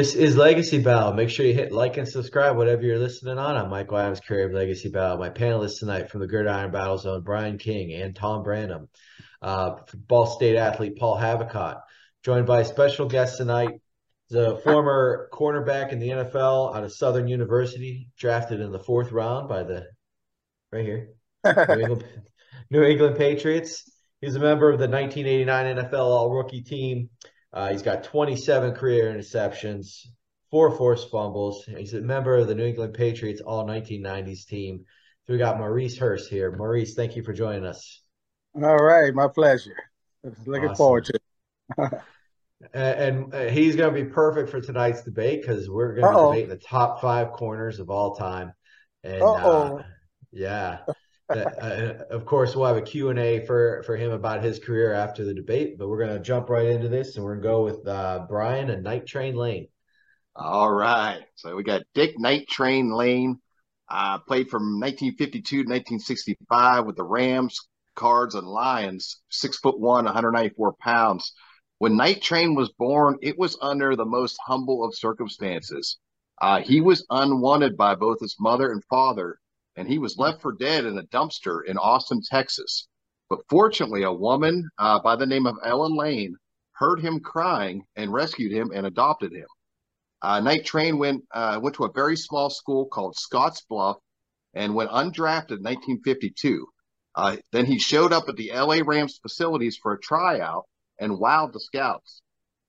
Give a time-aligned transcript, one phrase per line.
[0.00, 1.12] This is Legacy Battle.
[1.12, 3.54] Make sure you hit like and subscribe, whatever you're listening on.
[3.54, 5.18] I'm Michael Adams, creator of Legacy Battle.
[5.18, 8.88] My panelists tonight from the Gridiron Battle Zone, Brian King and Tom Branham.
[9.42, 11.82] Uh, Ball State athlete Paul Havicott,
[12.24, 13.82] joined by a special guest tonight,
[14.30, 19.50] the former cornerback in the NFL out of Southern University, drafted in the fourth round
[19.50, 19.84] by the
[20.72, 21.10] right here
[21.44, 22.04] New England,
[22.70, 23.84] New England Patriots.
[24.22, 27.10] He's a member of the 1989 NFL All Rookie Team.
[27.52, 30.06] Uh, he's got 27 career interceptions,
[30.50, 31.64] four forced fumbles.
[31.64, 34.84] He's a member of the New England Patriots All 1990s team.
[35.26, 36.54] So we got Maurice Hurst here.
[36.56, 38.02] Maurice, thank you for joining us.
[38.54, 39.76] All right, my pleasure.
[40.46, 40.76] Looking awesome.
[40.76, 41.14] forward to
[41.78, 41.92] it.
[42.74, 46.26] and, and, he's going to be perfect for tonight's debate because we're going to be
[46.26, 48.52] debating the top five corners of all time.
[49.02, 49.82] And uh,
[50.32, 50.80] yeah,
[51.30, 55.34] uh, of course, we'll have a Q&A for, for him about his career after the
[55.34, 57.86] debate, but we're going to jump right into this and we're going to go with
[57.86, 59.68] uh, Brian and Night Train Lane.
[60.34, 61.22] All right.
[61.36, 63.40] So we got Dick Night Train Lane.
[63.92, 67.58] Uh, played from 1952 to 1965 with the Rams,
[67.96, 69.20] Cards, and Lions.
[69.30, 71.32] Six foot one, 194 pounds.
[71.78, 75.98] When Night Train was born, it was under the most humble of circumstances.
[76.40, 79.40] Uh, he was unwanted by both his mother and father
[79.76, 82.88] and he was left for dead in a dumpster in Austin, Texas.
[83.28, 86.34] But fortunately, a woman uh, by the name of Ellen Lane
[86.72, 89.46] heard him crying and rescued him and adopted him.
[90.22, 93.98] Uh, Night Train went uh, went to a very small school called Scotts Bluff,
[94.54, 96.66] and went undrafted in 1952.
[97.14, 100.64] Uh, then he showed up at the LA Rams facilities for a tryout
[100.98, 102.22] and wowed the scouts.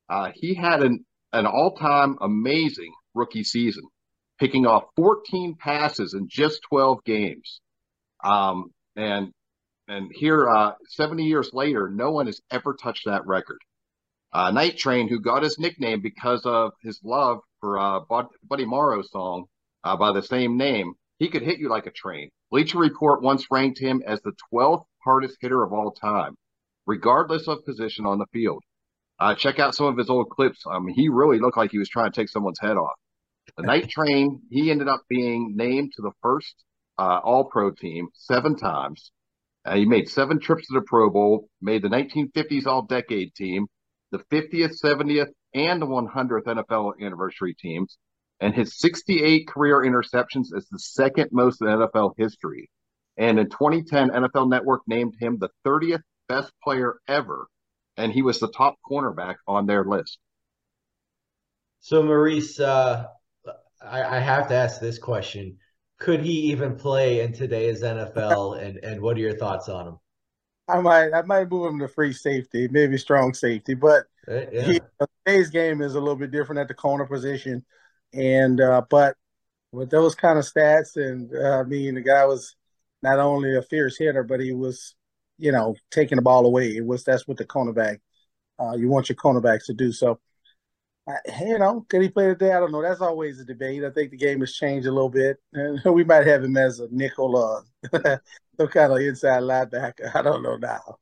[0.10, 3.84] Uh, he had an an all time amazing rookie season
[4.42, 7.62] picking off 14 passes in just 12 games.
[8.24, 9.32] Um, and
[9.88, 13.60] and here, uh, 70 years later, no one has ever touched that record.
[14.34, 18.00] Uh, Night Train, who got his nickname because of his love for uh,
[18.48, 19.46] Buddy Morrow's song
[19.84, 22.30] uh, by the same name, he could hit you like a train.
[22.50, 26.36] Bleacher Report once ranked him as the 12th hardest hitter of all time,
[26.88, 28.64] regardless of position on the field.
[29.20, 30.64] Uh, check out some of his old clips.
[30.66, 32.96] Um, he really looked like he was trying to take someone's head off.
[33.62, 36.56] The night train, he ended up being named to the first
[36.98, 39.12] uh, All Pro team seven times.
[39.64, 43.68] Uh, he made seven trips to the Pro Bowl, made the 1950s All Decade team,
[44.10, 48.00] the 50th, 70th, and the 100th NFL anniversary teams,
[48.40, 52.68] and his 68 career interceptions is the second most in NFL history.
[53.16, 57.46] And in 2010, NFL Network named him the 30th best player ever,
[57.96, 60.18] and he was the top cornerback on their list.
[61.82, 63.06] So, Maurice, uh,
[63.86, 65.58] I, I have to ask this question:
[66.00, 68.62] Could he even play in today's NFL?
[68.64, 70.00] and and what are your thoughts on him?
[70.68, 74.64] I might I might move him to free safety, maybe strong safety, but uh, yeah.
[74.64, 74.82] he,
[75.26, 77.66] today's game is a little bit different at the corner position,
[78.14, 79.16] and uh, but
[79.72, 82.56] with those kind of stats, and uh, I mean the guy was
[83.02, 84.96] not only a fierce hitter, but he was
[85.38, 86.76] you know taking the ball away.
[86.76, 88.00] It was that's what the cornerback
[88.60, 89.92] uh, you want your cornerbacks to do.
[89.92, 90.20] So
[91.08, 92.54] you know, could he play today?
[92.54, 92.82] I don't know.
[92.82, 93.84] That's always a debate.
[93.84, 96.80] I think the game has changed a little bit, and we might have him as
[96.80, 97.64] a nickel or
[98.58, 100.16] some kind of inside linebacker.
[100.16, 100.98] I don't know now.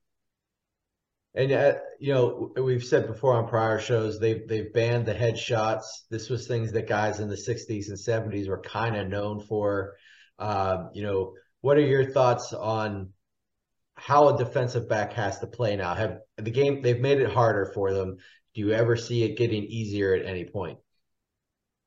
[1.35, 5.83] And uh, you know, we've said before on prior shows they've they've banned the headshots.
[6.09, 9.95] This was things that guys in the '60s and '70s were kind of known for.
[10.39, 13.09] Uh, you know, what are your thoughts on
[13.95, 15.93] how a defensive back has to play now?
[15.93, 18.17] Have the game they've made it harder for them?
[18.53, 20.79] Do you ever see it getting easier at any point?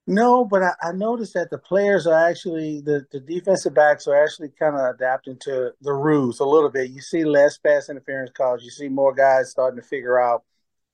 [0.07, 4.21] No, but I, I noticed that the players are actually the, the defensive backs are
[4.21, 6.91] actually kind of adapting to the rules a little bit.
[6.91, 8.65] You see less pass interference calls.
[8.65, 10.43] You see more guys starting to figure out,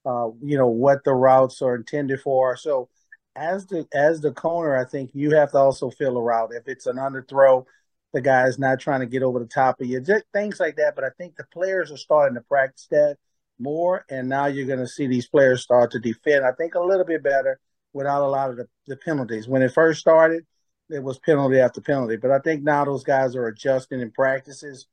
[0.04, 2.56] uh, you know, what the routes are intended for.
[2.56, 2.90] So,
[3.34, 6.50] as the as the corner, I think you have to also fill a route.
[6.52, 7.64] If it's an underthrow,
[8.12, 10.76] the guy is not trying to get over the top of you, just things like
[10.76, 10.94] that.
[10.94, 13.16] But I think the players are starting to practice that
[13.58, 16.44] more, and now you're going to see these players start to defend.
[16.44, 17.60] I think a little bit better
[17.93, 19.49] without a lot of the, the penalties.
[19.49, 20.44] When it first started,
[20.90, 24.87] it was penalty after penalty, but I think now those guys are adjusting in practices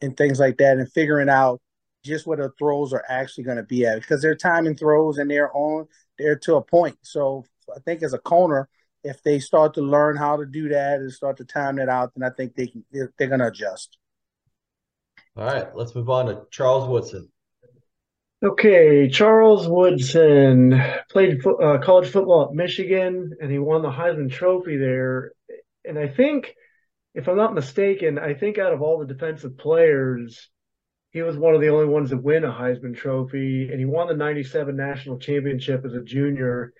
[0.00, 1.60] and things like that, and figuring out
[2.04, 5.30] just what the throws are actually going to be at because they're timing throws and
[5.30, 5.86] they're on
[6.18, 6.96] they're to a point.
[7.02, 7.44] So
[7.74, 8.68] I think as a corner,
[9.04, 12.12] if they start to learn how to do that and start to time that out,
[12.14, 13.96] then I think they can they're, they're going to adjust.
[15.36, 17.28] All right, let's move on to Charles Woodson.
[18.40, 20.80] Okay, Charles Woodson
[21.10, 25.32] played uh, college football at Michigan, and he won the Heisman Trophy there.
[25.84, 26.54] And I think,
[27.14, 30.48] if I'm not mistaken, I think out of all the defensive players,
[31.10, 34.06] he was one of the only ones to win a Heisman Trophy, and he won
[34.06, 36.72] the '97 national championship as a junior.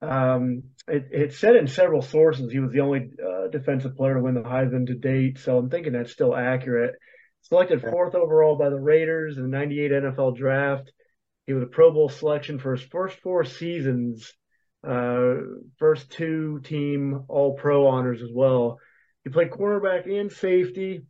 [0.00, 4.22] Um, it, it said in several sources he was the only uh, defensive player to
[4.22, 6.94] win the Heisman to date, so I'm thinking that's still accurate.
[7.42, 10.90] Selected fourth overall by the Raiders in the 98 NFL draft.
[11.46, 14.32] He was a Pro Bowl selection for his first four seasons,
[14.86, 15.34] uh,
[15.78, 18.78] first two team All Pro honors as well.
[19.24, 21.02] He played cornerback and safety.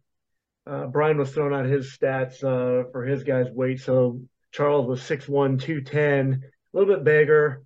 [0.66, 3.80] Uh, Brian was throwing out his stats uh, for his guy's weight.
[3.80, 4.20] So
[4.52, 7.64] Charles was 6'1, 210, a little bit bigger.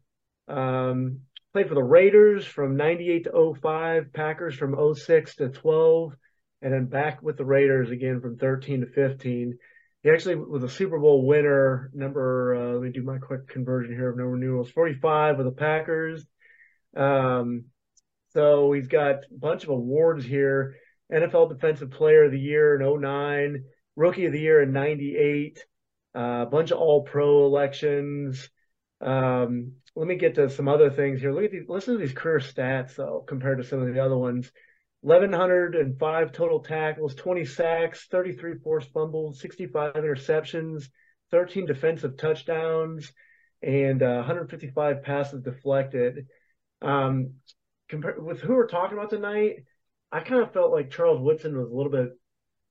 [0.48, 1.20] Um,
[1.52, 6.14] played for the Raiders from 98 to 05, Packers from 06 to 12,
[6.62, 9.58] and then back with the Raiders again from 13 to 15.
[10.06, 11.90] He actually was a Super Bowl winner.
[11.92, 14.70] Number, uh, let me do my quick conversion here of Roman numerals.
[14.70, 16.24] 45 with the Packers.
[16.96, 17.64] Um,
[18.32, 20.76] so he's got a bunch of awards here.
[21.12, 23.64] NFL Defensive Player of the Year in 09,
[23.96, 25.64] Rookie of the Year in 98,
[26.14, 28.48] uh, a bunch of All Pro elections.
[29.00, 31.32] Um, let me get to some other things here.
[31.32, 34.16] Look at these, listen to these career stats though, compared to some of the other
[34.16, 34.52] ones.
[35.02, 40.88] 1,105 total tackles, 20 sacks, 33 forced fumbles, 65 interceptions,
[41.30, 43.12] 13 defensive touchdowns,
[43.62, 46.26] and uh, 155 passes deflected.
[46.82, 47.34] Um,
[47.88, 49.64] compared with who we're talking about tonight,
[50.10, 52.10] I kind of felt like Charles Woodson was a little bit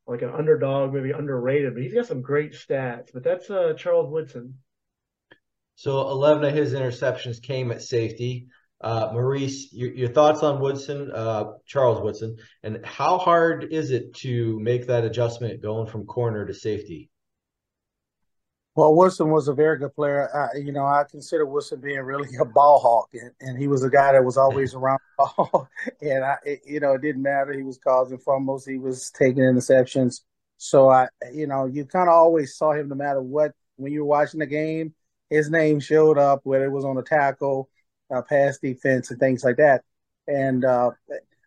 [0.08, 3.10] like an underdog, maybe underrated, but he's got some great stats.
[3.14, 4.60] But that's uh, Charles Woodson.
[5.76, 8.48] So 11 of his interceptions came at safety.
[8.82, 14.14] Uh, Maurice, your, your, thoughts on Woodson, uh, Charles Woodson, and how hard is it
[14.16, 17.10] to make that adjustment going from corner to safety?
[18.76, 20.30] Well, Woodson was a very good player.
[20.36, 23.86] I, you know, I consider Woodson being really a ball hawk, and, and he was
[23.86, 25.70] a guy that was always around the ball.
[26.02, 27.54] and I, it, you know, it didn't matter.
[27.54, 28.66] He was causing fumbles.
[28.66, 30.22] He was taking interceptions.
[30.58, 33.54] So I, you know, you kind of always saw him no matter what.
[33.78, 34.94] When you were watching the game,
[35.30, 37.70] his name showed up, whether it was on a tackle
[38.14, 39.84] uh, pass defense and things like that.
[40.28, 40.92] And uh,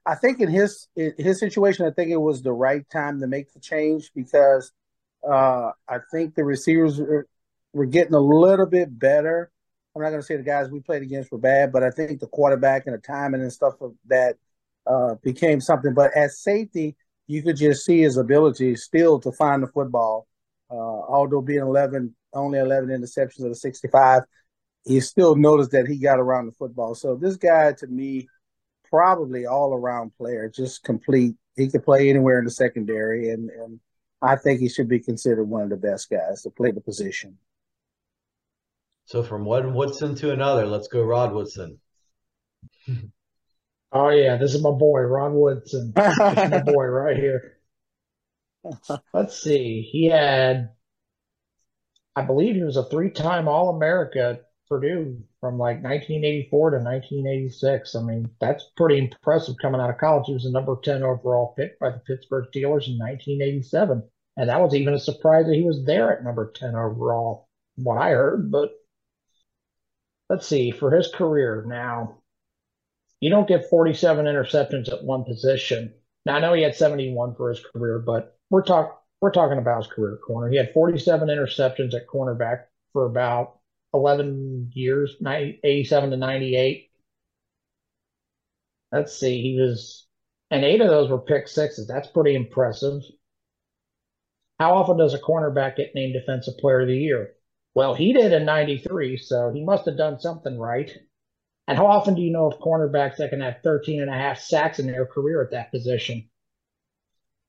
[0.06, 3.26] I think in his in his situation, I think it was the right time to
[3.26, 4.72] make the change because
[5.28, 7.26] uh, I think the receivers were,
[7.72, 9.50] were getting a little bit better.
[9.94, 12.20] I'm not going to say the guys we played against were bad, but I think
[12.20, 14.36] the quarterback and the timing and stuff of that
[14.86, 15.92] uh, became something.
[15.92, 16.96] But as safety,
[17.26, 20.26] you could just see his ability still to find the football.
[20.70, 24.22] Uh, although being 11, only 11 interceptions of the 65,
[24.86, 26.94] you still notice that he got around the football.
[26.94, 28.28] So this guy, to me,
[28.88, 31.34] probably all around player, just complete.
[31.56, 33.80] He could play anywhere in the secondary, and and
[34.22, 37.38] I think he should be considered one of the best guys to play the position.
[39.06, 41.80] So from one Woodson to another, let's go Rod Woodson.
[43.90, 45.94] Oh yeah, this is my boy, Rod Woodson.
[45.96, 47.56] my boy right here.
[49.14, 49.80] Let's see.
[49.80, 50.70] He had
[52.14, 57.94] I believe he was a three-time All-America Purdue from like 1984 to 1986.
[57.94, 60.26] I mean, that's pretty impressive coming out of college.
[60.26, 64.02] He was a number 10 overall pick by the Pittsburgh Steelers in 1987.
[64.36, 67.98] And that was even a surprise that he was there at number 10 overall, what
[67.98, 68.50] I heard.
[68.52, 68.70] But
[70.28, 72.18] let's see, for his career now,
[73.20, 75.92] you don't get 47 interceptions at one position.
[76.24, 79.84] Now, I know he had 71 for his career, but we're, talk, we're talking about
[79.84, 80.48] his career corner.
[80.48, 83.57] He had 47 interceptions at cornerback for about
[83.94, 86.90] 11 years, 87 to 98.
[88.92, 90.06] Let's see, he was,
[90.50, 91.86] and eight of those were pick sixes.
[91.86, 93.02] That's pretty impressive.
[94.58, 97.34] How often does a cornerback get named Defensive Player of the Year?
[97.74, 100.90] Well, he did in 93, so he must have done something right.
[101.68, 104.40] And how often do you know of cornerbacks that can have 13 and a half
[104.40, 106.28] sacks in their career at that position?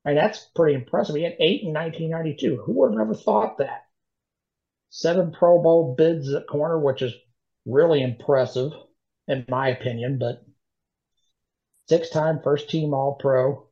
[0.06, 1.16] I mean, that's pretty impressive.
[1.16, 2.58] He had eight in 1992.
[2.58, 3.86] Who would have ever thought that?
[4.90, 7.14] Seven Pro Bowl bids at corner, which is
[7.66, 8.72] really impressive
[9.28, 10.42] in my opinion, but
[11.88, 13.68] six time first team All Pro.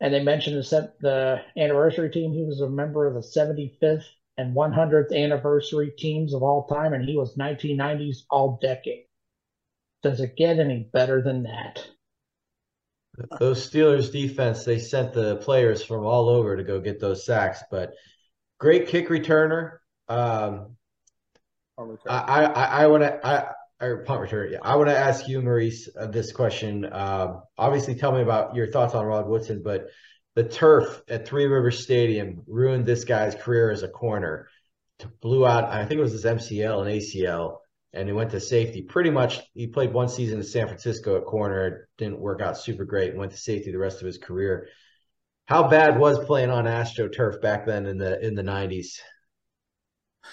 [0.00, 2.32] And they mentioned the, the anniversary team.
[2.32, 4.04] He was a member of the 75th
[4.36, 9.04] and 100th anniversary teams of all time, and he was 1990s All Decade.
[10.02, 11.82] Does it get any better than that?
[13.38, 17.62] Those Steelers defense, they sent the players from all over to go get those sacks,
[17.70, 17.94] but
[18.58, 19.78] great kick returner.
[20.08, 20.76] Um,
[22.08, 24.52] I, I, I want to, I, or punt return.
[24.52, 26.90] Yeah, I want to ask you, Maurice, uh, this question.
[26.90, 29.88] Um, obviously, tell me about your thoughts on Rod Woodson, but
[30.34, 34.48] the turf at Three Rivers Stadium ruined this guy's career as a corner.
[35.20, 37.58] Blew out, I think it was his MCL and ACL,
[37.92, 38.80] and he went to safety.
[38.82, 41.66] Pretty much, he played one season in San Francisco at corner.
[41.66, 43.14] It didn't work out super great.
[43.14, 44.68] Went to safety the rest of his career.
[45.44, 49.00] How bad was playing on AstroTurf back then in the in the nineties?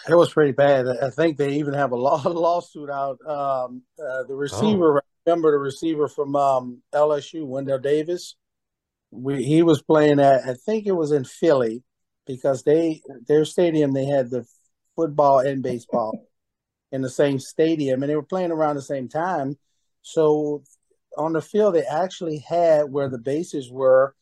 [0.09, 0.85] It was pretty bad.
[0.87, 3.19] I think they even have a law, lawsuit out.
[3.25, 5.01] Um, uh, the receiver, oh.
[5.25, 8.35] remember the receiver from um, LSU, Wendell Davis.
[9.11, 11.83] We, he was playing at, I think it was in Philly,
[12.25, 14.45] because they their stadium they had the
[14.95, 16.27] football and baseball
[16.91, 19.57] in the same stadium, and they were playing around the same time.
[20.01, 20.63] So
[21.17, 24.15] on the field, they actually had where the bases were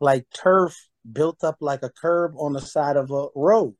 [0.00, 3.74] like turf built up like a curb on the side of a road.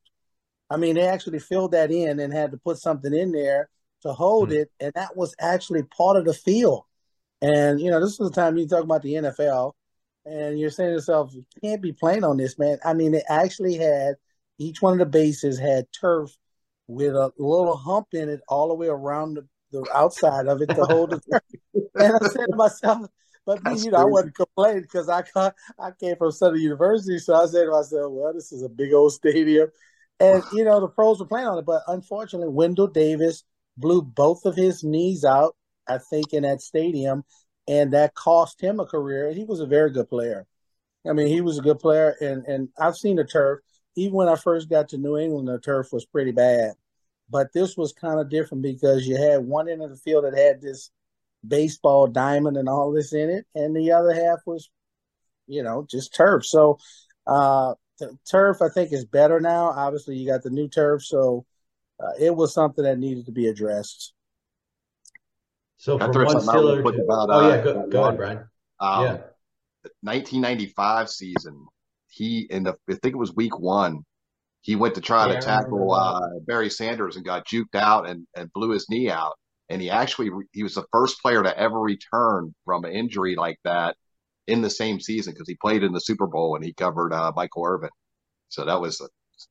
[0.70, 3.68] I mean, they actually filled that in and had to put something in there
[4.02, 4.60] to hold mm-hmm.
[4.60, 6.84] it, and that was actually part of the field.
[7.40, 9.72] And you know, this is the time you talk about the NFL,
[10.25, 13.22] and you're saying to yourself, "You can't be playing on this, man." I mean, they
[13.28, 14.16] actually had
[14.58, 16.37] each one of the bases had turf
[16.88, 20.70] with a little hump in it all the way around the, the outside of it
[20.70, 21.42] to hold the turf.
[21.94, 23.06] and I said to myself,
[23.46, 25.22] but me, you know, I wasn't complaining because I
[25.78, 28.92] I came from Southern University, so I said to myself, "Well, this is a big
[28.92, 29.70] old stadium."
[30.20, 33.44] And you know, the pros were playing on it, but unfortunately, Wendell Davis
[33.76, 35.54] blew both of his knees out,
[35.87, 37.25] I think, in that stadium,
[37.68, 39.32] and that cost him a career.
[39.32, 40.46] He was a very good player.
[41.08, 43.60] I mean, he was a good player, and and I've seen the turf.
[43.96, 46.75] Even when I first got to New England, the turf was pretty bad,
[47.30, 50.37] but this was kind of different because you had one end of the field that
[50.37, 50.90] had this
[51.46, 54.70] baseball diamond and all this in it, and the other half was,
[55.46, 56.44] you know, just turf.
[56.44, 56.78] So,
[57.26, 57.75] uh,
[58.28, 59.67] turf I think is better now.
[59.67, 61.45] Obviously, you got the new turf, so
[62.00, 64.12] uh, it was something that needed to be addressed.
[65.76, 68.38] So from one Steeler to, about, oh uh, yeah, go, go ahead, Brian.
[68.81, 69.19] Um, yeah,
[70.02, 71.67] 1995 season.
[72.09, 74.05] He in the I think it was week one.
[74.61, 78.26] He went to try yeah, to tackle uh, Barry Sanders and got juked out and,
[78.35, 79.35] and blew his knee out.
[79.69, 83.59] And he actually he was the first player to ever return from an injury like
[83.64, 83.97] that
[84.49, 87.33] in the same season because he played in the Super Bowl and he covered uh,
[87.37, 87.90] Michael Irvin.
[88.49, 89.00] So that was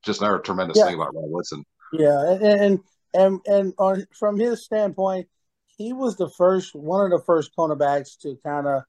[0.04, 0.86] just another tremendous yeah.
[0.86, 1.64] thing about Rod Woodson.
[1.92, 2.80] Yeah, and
[3.14, 5.28] and and on from his standpoint,
[5.66, 8.82] he was the first one of the first cornerbacks to kind of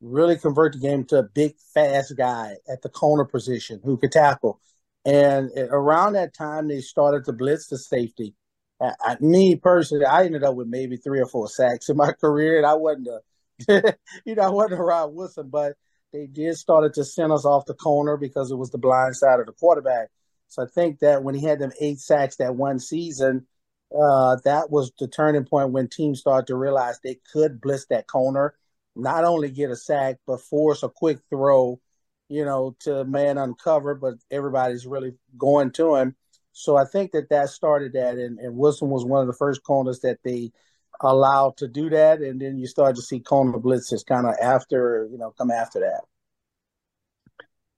[0.00, 4.12] really convert the game to a big, fast guy at the corner position who could
[4.12, 4.60] tackle.
[5.04, 8.34] And around that time, they started to blitz the safety.
[8.80, 12.56] I, me personally, I ended up with maybe three or four sacks in my career,
[12.56, 13.20] and I wasn't a
[13.68, 15.76] you know, I wasn't Rod Wilson, but
[16.12, 19.40] they did started to send us off the corner because it was the blind side
[19.40, 20.08] of the quarterback.
[20.48, 23.46] So I think that when he had them eight sacks that one season,
[23.94, 28.06] uh, that was the turning point when teams started to realize they could blitz that
[28.06, 28.54] corner,
[28.94, 31.80] not only get a sack, but force a quick throw,
[32.28, 36.16] you know, to man uncovered, but everybody's really going to him.
[36.52, 39.62] So I think that that started that, and, and Wilson was one of the first
[39.62, 40.52] corners that they
[41.00, 45.08] allowed to do that, and then you start to see corner blitzes kind of after
[45.10, 46.02] you know come after that.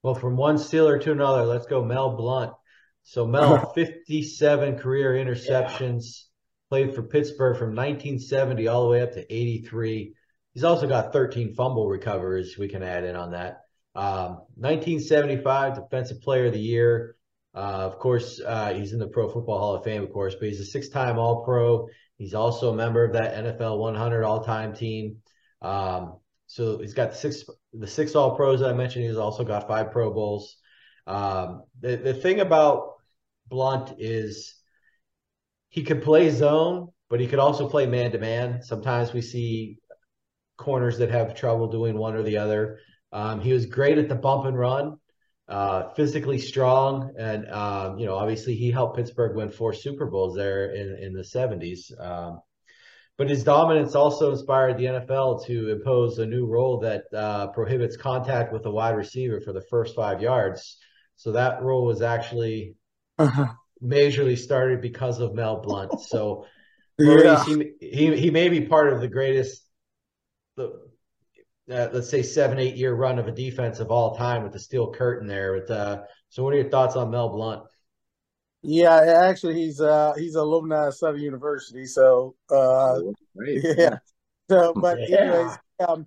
[0.03, 2.55] Well, from one Steeler to another, let's go Mel Blount.
[3.03, 6.25] So Mel, 57 career interceptions, yeah.
[6.71, 10.15] played for Pittsburgh from 1970 all the way up to 83.
[10.55, 12.57] He's also got 13 fumble recoveries.
[12.59, 13.61] We can add in on that.
[13.95, 17.17] Um, 1975 Defensive Player of the Year.
[17.55, 20.49] Uh, of course, uh, he's in the Pro Football Hall of Fame, of course, but
[20.49, 21.89] he's a six-time All-Pro.
[22.19, 25.19] He's also a member of that NFL 100 all-time team.
[25.63, 29.05] Um, so he's got six the six All Pros I mentioned.
[29.05, 30.57] He's also got five Pro Bowls.
[31.07, 32.95] Um, the the thing about
[33.49, 34.55] Blount is
[35.69, 38.63] he could play zone, but he could also play man to man.
[38.63, 39.79] Sometimes we see
[40.57, 42.81] corners that have trouble doing one or the other.
[43.13, 44.99] Um, he was great at the bump and run
[45.49, 50.37] uh, physically strong, and um, you know, obviously he helped Pittsburgh win four Super Bowls
[50.37, 51.93] there in in the '70s.
[51.99, 52.41] Um,
[53.17, 57.97] but his dominance also inspired the NFL to impose a new rule that uh, prohibits
[57.97, 60.79] contact with a wide receiver for the first five yards.
[61.17, 62.77] So that rule was actually
[63.19, 63.49] uh-huh.
[63.83, 66.01] majorly started because of Mel Blount.
[66.01, 66.47] So
[66.99, 67.45] yeah.
[67.45, 69.63] he, he he may be part of the greatest
[70.57, 70.88] the
[71.71, 74.59] uh, let's say seven eight year run of a defense of all time with the
[74.59, 75.53] steel curtain there.
[75.53, 77.65] With uh, so, what are your thoughts on Mel Blount?
[78.63, 83.99] Yeah, actually, he's uh he's alumni of Southern University, so uh, oh, yeah.
[84.49, 85.17] So, but yeah.
[85.19, 86.07] anyways, um,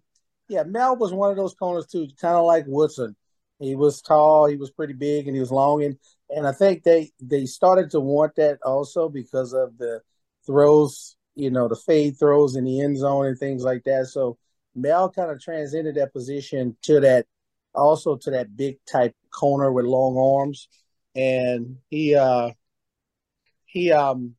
[0.49, 3.15] yeah, Mel was one of those corners too, kind of like Woodson.
[3.59, 5.95] He was tall, he was pretty big, and he was long, and
[6.29, 10.01] and I think they they started to want that also because of the
[10.45, 14.07] throws, you know, the fade throws in the end zone and things like that.
[14.07, 14.37] So
[14.75, 17.25] Mel kind of transcended that position to that,
[17.75, 20.67] also to that big type corner with long arms,
[21.15, 22.51] and he uh
[23.65, 24.35] he um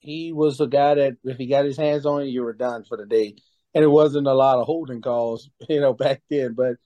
[0.00, 2.84] he was a guy that if he got his hands on you, you were done
[2.84, 3.36] for the day.
[3.74, 6.76] And it wasn't a lot of holding calls, you know, back then, but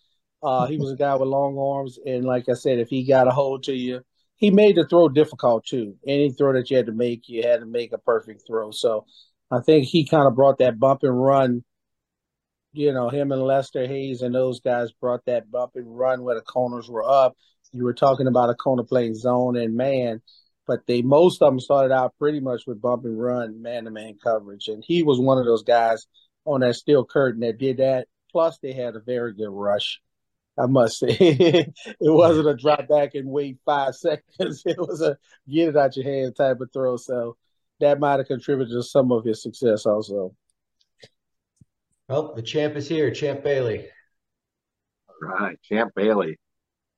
[0.42, 3.28] uh he was a guy with long arms, and like I said, if he got
[3.28, 4.02] a hold to you,
[4.36, 5.96] he made the throw difficult too.
[6.06, 8.70] Any throw that you had to make, you had to make a perfect throw.
[8.70, 9.04] So
[9.50, 11.64] I think he kind of brought that bump and run.
[12.72, 16.34] You know, him and Lester Hayes and those guys brought that bump and run where
[16.34, 17.36] the corners were up.
[17.72, 20.22] You were talking about a corner playing zone and man,
[20.66, 23.90] but they most of them started out pretty much with bump and run, man to
[23.90, 26.06] man coverage, and he was one of those guys
[26.44, 28.06] on that steel curtain that did that.
[28.30, 30.00] Plus, they had a very good rush.
[30.58, 34.62] I must say, it wasn't a drop back and wait five seconds.
[34.66, 35.16] It was a
[35.48, 36.96] get it out your hand type of throw.
[36.96, 37.36] So
[37.80, 40.34] that might have contributed to some of his success also.
[42.08, 43.86] Well, the champ is here, Champ Bailey.
[45.08, 46.38] All right, Champ Bailey.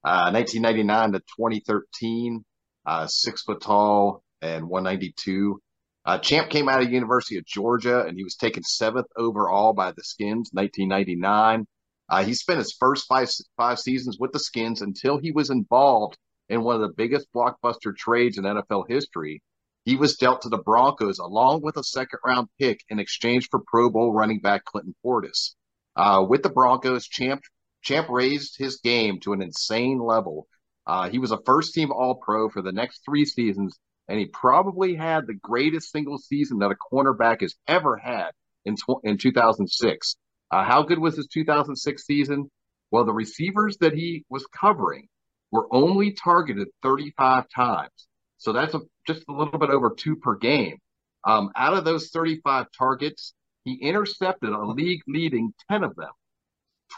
[0.04, 2.44] Uh, 1999 to 2013,
[2.86, 5.60] uh, six foot tall and 192.
[6.06, 9.90] Uh, Champ came out of University of Georgia and he was taken seventh overall by
[9.90, 11.66] the Skins, 1999.
[12.08, 16.16] Uh, he spent his first five five seasons with the Skins until he was involved
[16.48, 19.42] in one of the biggest blockbuster trades in NFL history.
[19.84, 23.60] He was dealt to the Broncos along with a second round pick in exchange for
[23.66, 25.54] Pro Bowl running back Clinton Portis.
[25.96, 27.42] Uh, with the Broncos, Champ
[27.82, 30.46] Champ raised his game to an insane level.
[30.86, 34.26] Uh, he was a first team All Pro for the next three seasons, and he
[34.26, 38.32] probably had the greatest single season that a cornerback has ever had
[38.64, 40.16] in, tw- in 2006.
[40.50, 42.50] Uh, how good was his 2006 season?
[42.90, 45.08] Well, the receivers that he was covering
[45.50, 48.08] were only targeted 35 times.
[48.38, 48.80] So that's a,
[49.14, 50.78] just a little bit over two per game.
[51.26, 56.10] Um, out of those 35 targets, he intercepted a league leading 10 of them.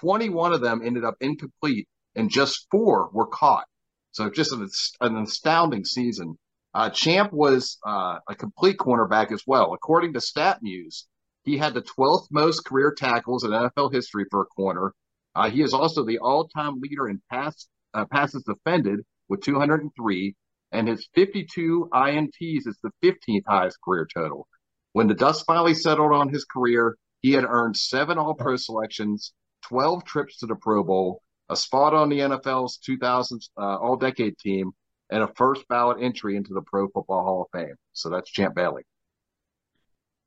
[0.01, 3.67] 21 of them ended up incomplete and just four were caught.
[4.13, 4.69] So just an,
[5.01, 6.39] an astounding season.
[6.75, 9.75] Uh, Champ was uh, a complete cornerback as well.
[9.75, 11.05] According to StatMuse,
[11.45, 14.95] he had the 12th most career tackles in NFL history for a corner.
[15.35, 20.35] Uh, he is also the all-time leader in pass uh, passes defended with 203,
[20.73, 24.49] and his 52 INTs is the 15th highest career total.
[24.93, 29.33] When the dust finally settled on his career, he had earned seven All-Pro selections,
[29.63, 34.73] 12 trips to the Pro Bowl, a spot on the NFL's 2000 uh, All-Decade team,
[35.11, 37.77] and a first ballot entry into the Pro Football Hall of Fame.
[37.93, 38.83] So that's Champ Bailey.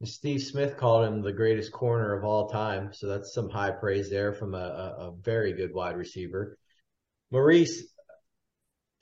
[0.03, 2.93] Steve Smith called him the greatest corner of all time.
[2.93, 6.57] So that's some high praise there from a, a, a very good wide receiver.
[7.31, 7.94] Maurice,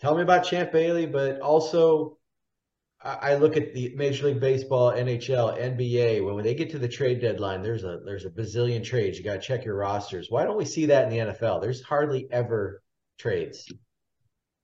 [0.03, 2.17] tell me about Champ Bailey, but also
[3.01, 6.23] I look at the Major League Baseball, NHL, NBA.
[6.23, 9.17] When, they get to the trade deadline, there's a there's a bazillion trades.
[9.17, 10.27] You got to check your rosters.
[10.29, 11.61] Why don't we see that in the NFL?
[11.61, 12.81] There's hardly ever
[13.17, 13.69] trades.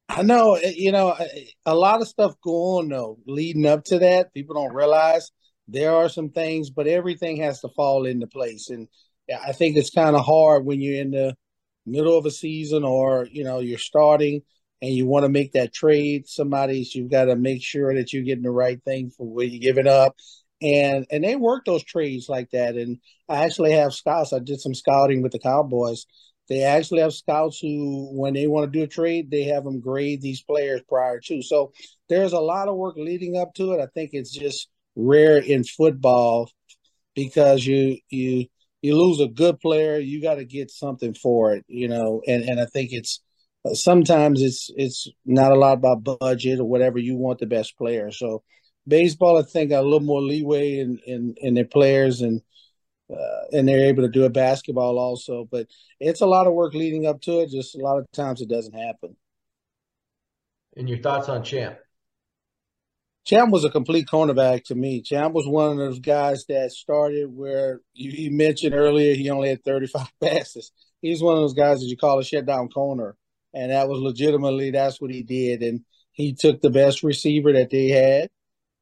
[0.08, 1.15] I know, eh, you know,
[1.65, 4.34] a lot of stuff going though leading up to that.
[4.34, 5.32] People don't realize
[5.67, 8.69] there are some things, but everything has to fall into place.
[8.69, 8.88] And
[9.45, 11.36] I think it's kind of hard when you're in the
[11.86, 14.43] middle of a season or, you know, you're starting
[14.82, 16.28] and you want to make that trade.
[16.28, 19.60] Somebody's, you've got to make sure that you're getting the right thing for what you're
[19.74, 20.15] giving up.
[20.62, 22.76] And and they work those trades like that.
[22.76, 22.98] And
[23.30, 24.34] I actually have scouts.
[24.34, 26.06] I did some scouting with the Cowboys.
[26.50, 29.80] They actually have scouts who, when they want to do a trade, they have them
[29.80, 31.42] grade these players prior to.
[31.44, 31.72] So
[32.10, 33.82] there's a lot of work leading up to it.
[33.82, 36.50] I think it's just rare in football
[37.15, 38.48] because you you
[38.82, 42.22] you lose a good player, you got to get something for it, you know.
[42.28, 43.22] And and I think it's
[43.74, 46.98] sometimes it's it's not a lot about budget or whatever.
[46.98, 48.12] You want the best player.
[48.12, 48.43] So
[48.88, 52.41] baseball, I think, got a little more leeway in in, in their players and.
[53.12, 55.65] Uh, and they're able to do it basketball also, but
[56.00, 57.50] it's a lot of work leading up to it.
[57.50, 59.15] Just a lot of times it doesn't happen.
[60.78, 61.80] And your thoughts on Champ?
[63.26, 65.02] Champ was a complete cornerback to me.
[65.02, 69.50] Champ was one of those guys that started where you, you mentioned earlier he only
[69.50, 70.72] had 35 passes.
[71.02, 73.15] He's one of those guys that you call a shutdown corner,
[73.54, 75.62] and that was legitimately that's what he did.
[75.62, 75.82] And
[76.12, 78.30] he took the best receiver that they had,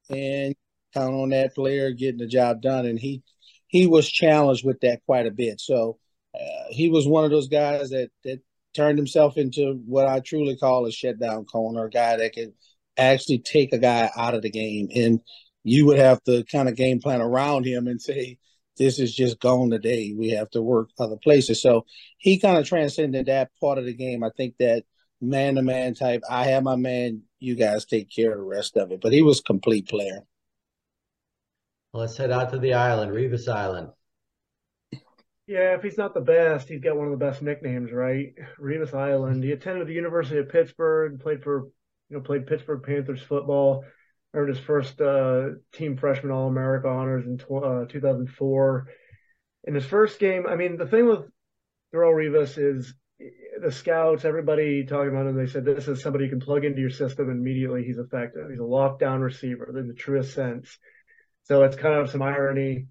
[0.10, 0.56] and
[0.94, 2.86] count on that player getting the job done.
[2.86, 3.24] And he
[3.68, 5.60] he was challenged with that quite a bit.
[5.60, 6.00] So
[6.34, 8.40] uh, he was one of those guys that that
[8.74, 12.54] turned himself into what I truly call a shutdown corner, a guy that could
[12.98, 14.90] actually take a guy out of the game.
[14.96, 15.20] And
[15.64, 18.38] you would have to kind of game plan around him and say,
[18.78, 20.14] this is just gone today.
[20.18, 21.62] We have to work other places.
[21.62, 21.86] So
[22.18, 24.24] he kind of transcended that part of the game.
[24.24, 24.84] I think that
[25.22, 28.78] man to man type, I have my man, you guys take care of the rest
[28.78, 29.02] of it.
[29.02, 30.22] But he was complete player.
[31.94, 33.90] Let's head out to the island, Revis Island.
[35.48, 38.34] Yeah, if he's not the best, he's got one of the best nicknames, right?
[38.60, 39.44] Revis Island.
[39.44, 41.70] He attended the University of Pittsburgh, played for
[42.10, 43.84] you know, played Pittsburgh Panthers football,
[44.34, 48.88] earned his first uh, team freshman All America honors in tw- uh, 2004.
[49.66, 51.22] In his first game, I mean, the thing with
[51.94, 52.94] Darrelle Revis is
[53.62, 56.82] the scouts, everybody talking about him, they said this is somebody you can plug into
[56.82, 58.50] your system and immediately he's effective.
[58.50, 60.78] He's a lockdown receiver in the truest sense.
[61.44, 62.88] So it's kind of some irony.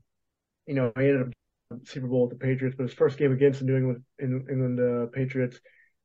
[0.66, 3.60] You know, he ended up Super Bowl with the Patriots, but his first game against
[3.60, 5.60] the New England, England uh, Patriots,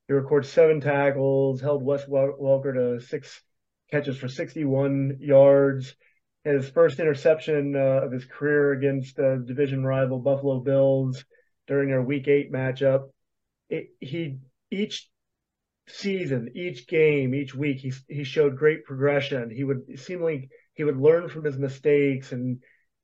[0.08, 3.42] he records seven tackles, held Wes Welker to six
[3.92, 5.96] catches for 61 yards.
[6.44, 11.24] His first interception uh, of his career against uh, division rival Buffalo Bills
[11.68, 13.10] during their Week Eight matchup.
[13.70, 14.40] It, he
[14.72, 15.08] each
[15.88, 19.50] season, each game, each week, he he showed great progression.
[19.50, 22.60] He would seemingly he would learn from his mistakes and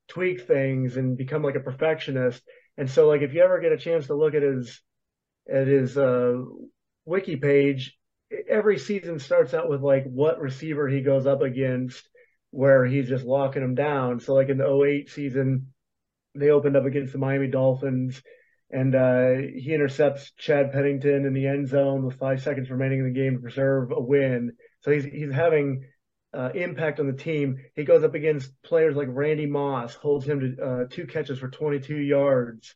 [0.08, 2.42] tweak things and become like a perfectionist.
[2.76, 4.80] And so, like, if you ever get a chance to look at his
[5.50, 6.42] at his uh,
[7.04, 7.97] wiki page,
[8.48, 12.08] every season starts out with like what receiver he goes up against,
[12.50, 14.20] where he's just locking him down.
[14.20, 15.72] So, like in the 08 season,
[16.34, 18.22] they opened up against the Miami Dolphins,
[18.70, 23.12] and uh, he intercepts Chad Pennington in the end zone with five seconds remaining in
[23.12, 24.52] the game to preserve a win.
[24.80, 25.84] So he's he's having
[26.34, 27.58] uh, impact on the team.
[27.74, 31.48] He goes up against players like Randy Moss, holds him to uh, two catches for
[31.48, 32.74] 22 yards.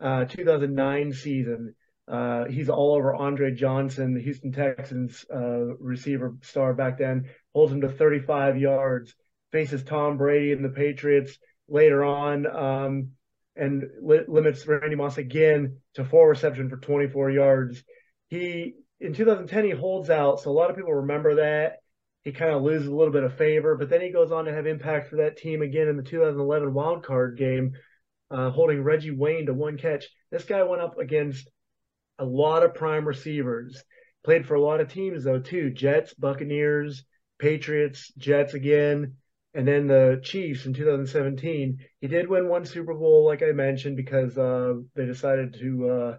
[0.00, 1.76] Uh, 2009 season,
[2.08, 7.72] uh, he's all over Andre Johnson, the Houston Texans uh, receiver star back then, holds
[7.72, 9.14] him to 35 yards.
[9.52, 11.36] Faces Tom Brady and the Patriots
[11.68, 13.10] later on, um,
[13.54, 17.82] and li- limits Randy Moss again to four reception for 24 yards.
[18.28, 21.80] He in 2010 he holds out, so a lot of people remember that
[22.22, 24.54] he kind of loses a little bit of favor, but then he goes on to
[24.54, 27.72] have impact for that team again in the 2011 wild card game,
[28.30, 30.06] uh, holding Reggie Wayne to one catch.
[30.30, 31.48] This guy went up against
[32.22, 33.82] a lot of prime receivers,
[34.24, 37.04] played for a lot of teams though too, Jets, Buccaneers,
[37.38, 39.16] Patriots, Jets again,
[39.54, 41.78] and then the Chiefs in 2017.
[42.00, 46.16] He did win one Super Bowl, like I mentioned, because uh, they decided to uh,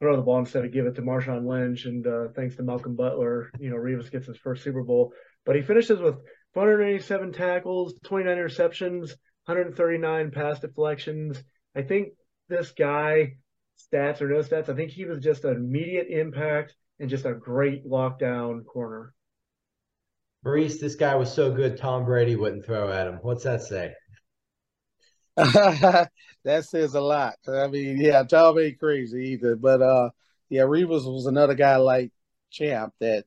[0.00, 1.84] throw the ball instead of give it to Marshawn Lynch.
[1.86, 5.12] And uh, thanks to Malcolm Butler, you know, Revis gets his first Super Bowl.
[5.46, 6.16] But he finishes with
[6.52, 9.10] 487 tackles, 29 interceptions,
[9.46, 11.42] 139 pass deflections.
[11.74, 12.08] I think
[12.48, 13.36] this guy,
[13.92, 17.34] stats or no stats, I think he was just an immediate impact and just a
[17.34, 19.14] great lockdown corner.
[20.44, 23.18] Maurice, this guy was so good, Tom Brady wouldn't throw at him.
[23.22, 23.92] What's that say?
[25.36, 27.34] that says a lot.
[27.48, 29.56] I mean, yeah, Tom ain't crazy either.
[29.56, 30.10] But uh
[30.48, 32.12] yeah, Revis was another guy like
[32.50, 33.24] Champ that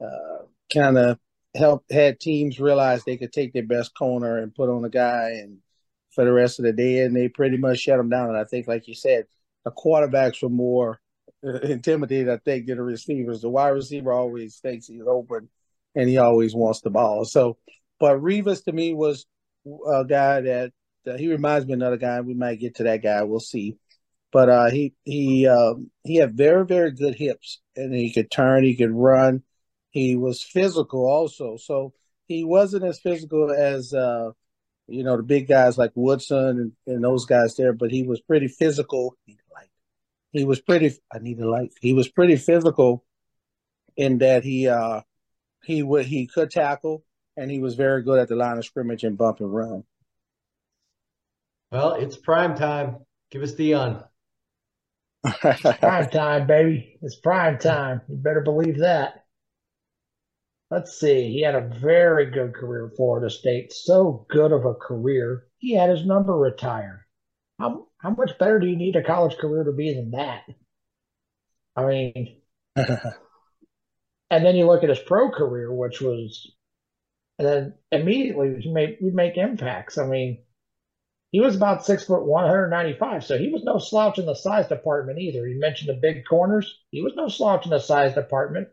[0.00, 1.18] uh kind of
[1.54, 5.30] helped had teams realize they could take their best corner and put on a guy
[5.42, 5.58] and
[6.14, 8.28] for the rest of the day and they pretty much shut him down.
[8.28, 9.26] And I think like you said,
[9.64, 11.00] the quarterbacks were more
[11.42, 13.42] intimidated, I think, than the receivers.
[13.42, 15.48] The wide receiver always thinks he's open
[15.94, 17.24] and he always wants the ball.
[17.24, 17.58] So
[18.02, 19.26] but Revis to me was
[19.64, 20.72] a guy that
[21.06, 22.20] uh, he reminds me of another guy.
[22.20, 23.22] We might get to that guy.
[23.22, 23.76] We'll see.
[24.32, 28.64] But uh, he he um, he had very very good hips, and he could turn.
[28.64, 29.44] He could run.
[29.90, 31.58] He was physical also.
[31.58, 31.92] So
[32.26, 34.32] he wasn't as physical as uh,
[34.88, 38.20] you know the big guys like Woodson and, and those guys there, but he was
[38.20, 39.16] pretty physical.
[39.26, 39.38] He
[40.34, 40.92] was pretty.
[41.12, 41.72] I need a light.
[41.80, 43.04] He was pretty physical
[43.96, 45.02] in that he uh,
[45.64, 47.04] he would he could tackle,
[47.36, 49.84] and he was very good at the line of scrimmage and bump and run.
[51.70, 52.98] Well, it's prime time.
[53.30, 54.04] Give us Deion.
[55.24, 56.98] prime time, baby.
[57.00, 58.02] It's prime time.
[58.08, 59.24] You better believe that.
[60.70, 61.30] Let's see.
[61.30, 63.72] He had a very good career at Florida State.
[63.72, 65.44] So good of a career.
[65.58, 67.04] He had his number retired.
[67.58, 70.42] How how much better do you need a college career to be than that?
[71.76, 72.40] I mean,
[72.76, 76.50] and then you look at his pro career, which was,
[77.38, 79.98] and then immediately he made we make impacts.
[79.98, 80.42] I mean,
[81.30, 85.20] he was about six foot 195, so he was no slouch in the size department
[85.20, 85.46] either.
[85.46, 86.80] You mentioned the big corners.
[86.90, 88.68] He was no slouch in the size department,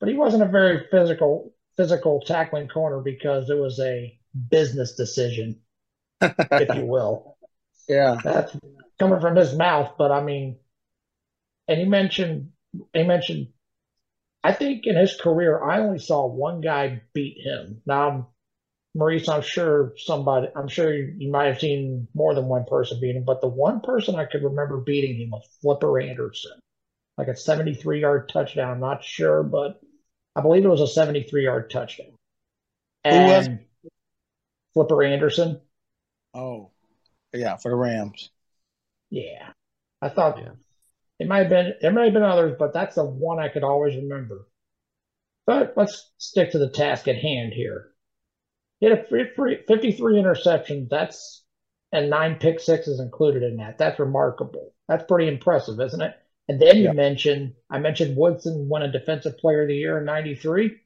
[0.00, 4.18] but he wasn't a very physical physical tackling corner because it was a
[4.50, 5.60] business decision,
[6.20, 7.36] if you will.
[7.90, 8.18] Yeah.
[8.22, 8.56] That's
[9.00, 10.58] coming from his mouth, but I mean,
[11.66, 12.52] and he mentioned
[12.94, 13.48] he mentioned
[14.44, 17.82] I think in his career I only saw one guy beat him.
[17.84, 18.28] Now
[18.94, 23.00] Maurice, I'm sure somebody, I'm sure you, you, might have seen more than one person
[23.00, 26.58] beat him, but the one person I could remember beating him was Flipper Anderson,
[27.18, 28.70] like a 73 yard touchdown.
[28.70, 29.80] I'm not sure, but
[30.36, 32.12] I believe it was a 73 yard touchdown.
[33.04, 33.48] And Who was
[34.74, 35.60] Flipper Anderson?
[36.34, 36.70] Oh,
[37.32, 38.30] yeah, for the Rams.
[39.10, 39.50] Yeah,
[40.00, 40.52] I thought yeah.
[41.18, 43.64] it might have been, there might have been others, but that's the one I could
[43.64, 44.46] always remember.
[45.46, 47.88] But let's stick to the task at hand here.
[48.78, 50.88] He had a 53 interceptions.
[50.88, 51.44] That's
[51.92, 53.78] and nine pick sixes included in that.
[53.78, 54.74] That's remarkable.
[54.88, 56.14] That's pretty impressive, isn't it?
[56.48, 60.04] And then you mentioned, I mentioned Woodson won a Defensive Player of the Year in
[60.04, 60.76] 93.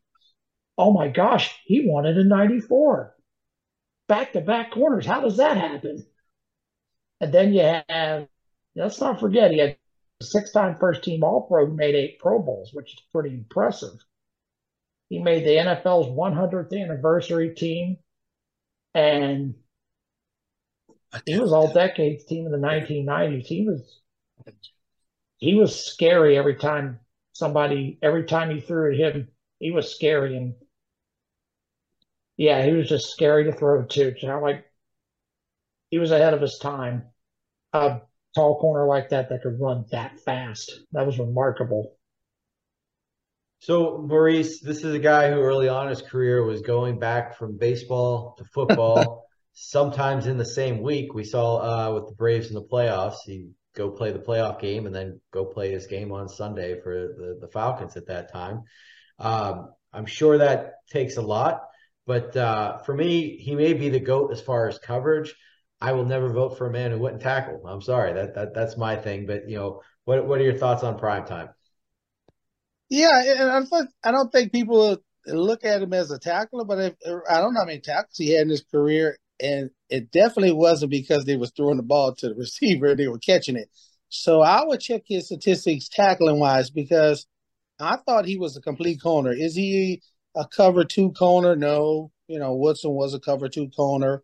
[0.76, 3.14] Oh my gosh, he won it in 94.
[4.08, 5.06] Back to back corners.
[5.06, 6.04] How does that happen?
[7.20, 8.28] And then you have,
[8.74, 9.76] let's not forget, he had
[10.22, 13.98] six time first team All Pro made eight Pro Bowls, which is pretty impressive.
[15.08, 17.98] He made the NFL's 100th anniversary team,
[18.94, 19.54] and
[21.26, 23.46] he was all decades team in the 1990s.
[23.46, 24.00] He was
[25.38, 27.00] he was scary every time
[27.32, 29.28] somebody every time he threw at him.
[29.60, 30.54] He was scary and
[32.36, 34.14] yeah, he was just scary to throw to.
[34.18, 34.64] So like
[35.94, 37.04] he was ahead of his time.
[37.72, 38.00] A
[38.34, 40.80] tall corner like that that could run that fast.
[40.90, 41.92] That was remarkable.
[43.60, 47.38] So, Maurice, this is a guy who early on in his career was going back
[47.38, 51.14] from baseball to football, sometimes in the same week.
[51.14, 54.86] We saw uh, with the Braves in the playoffs, he go play the playoff game
[54.86, 58.64] and then go play his game on Sunday for the, the Falcons at that time.
[59.20, 61.60] Um, I'm sure that takes a lot,
[62.04, 65.36] but uh, for me, he may be the GOAT as far as coverage.
[65.84, 67.60] I will never vote for a man who wouldn't tackle.
[67.66, 69.26] I'm sorry, that, that that's my thing.
[69.26, 71.50] But you know, what what are your thoughts on prime time?
[72.88, 73.68] Yeah, and
[74.02, 76.94] I don't think people look at him as a tackler, but if,
[77.28, 80.90] I don't know how many tackles he had in his career, and it definitely wasn't
[80.90, 83.68] because they was throwing the ball to the receiver; they were catching it.
[84.08, 87.26] So I would check his statistics tackling wise because
[87.78, 89.34] I thought he was a complete corner.
[89.34, 90.00] Is he
[90.34, 91.56] a cover two corner?
[91.56, 92.10] No.
[92.26, 94.22] You know, Woodson was a cover two corner.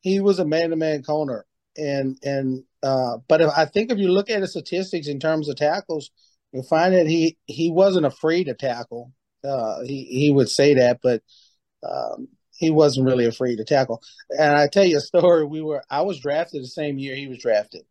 [0.00, 3.98] He was a man to man corner, and and uh, but if, I think if
[3.98, 6.10] you look at his statistics in terms of tackles
[6.52, 9.12] you'll find that he he wasn't afraid to tackle.
[9.44, 11.22] Uh, he he would say that, but
[11.88, 14.02] um, he wasn't really afraid to tackle.
[14.30, 15.44] And I tell you a story.
[15.44, 17.82] We were I was drafted the same year he was drafted,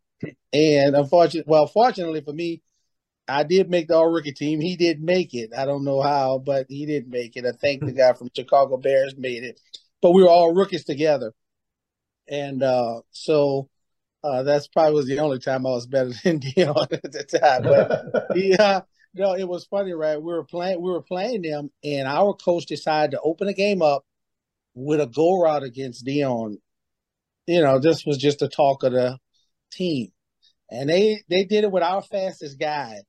[0.52, 2.62] and unfortunately, well, fortunately for me,
[3.26, 4.60] I did make the all rookie team.
[4.60, 5.50] He did make it.
[5.56, 7.46] I don't know how, but he didn't make it.
[7.46, 9.60] I think the guy from Chicago Bears made it.
[10.00, 11.32] But we were all rookies together,
[12.28, 13.68] and uh, so
[14.22, 17.62] uh, that's probably was the only time I was better than Deion at the time.
[17.62, 18.80] But yeah,
[19.14, 20.20] no, it was funny, right?
[20.20, 23.82] We were playing, we were playing them, and our coach decided to open the game
[23.82, 24.04] up
[24.74, 26.56] with a go route against Deion.
[27.46, 29.18] You know, this was just the talk of the
[29.72, 30.12] team,
[30.70, 33.02] and they they did it with our fastest guy,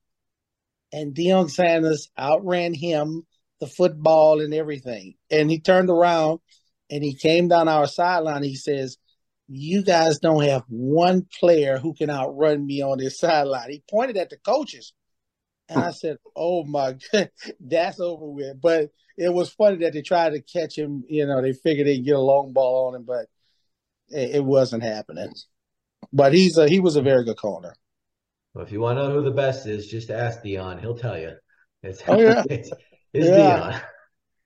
[0.94, 3.24] and Deion Sanders outran him,
[3.60, 6.40] the football and everything, and he turned around
[6.90, 8.44] and he came down our sideline.
[8.44, 8.98] He says
[9.50, 13.72] you guys don't have one player who can outrun me on this sideline.
[13.72, 14.94] He pointed at the coaches.
[15.68, 18.62] And I said, Oh my god, that's over with.
[18.62, 21.04] But it was funny that they tried to catch him.
[21.08, 23.26] You know, they figured they'd get a long ball on him, but
[24.10, 25.34] it, it wasn't happening.
[26.14, 27.74] But he's a, he was a very good corner.
[28.54, 30.80] Well, if you want to know who the best is, just ask Deion.
[30.80, 31.34] He'll tell you.
[31.84, 32.44] It's, oh, yeah.
[32.50, 32.72] it's,
[33.14, 33.72] it's yeah.
[33.72, 33.82] Deion.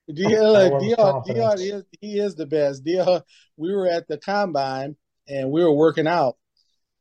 [0.10, 2.84] Deion, Deion, Deion is he is the best.
[2.84, 3.22] Deion,
[3.56, 4.96] we were at the combine
[5.28, 6.36] and we were working out,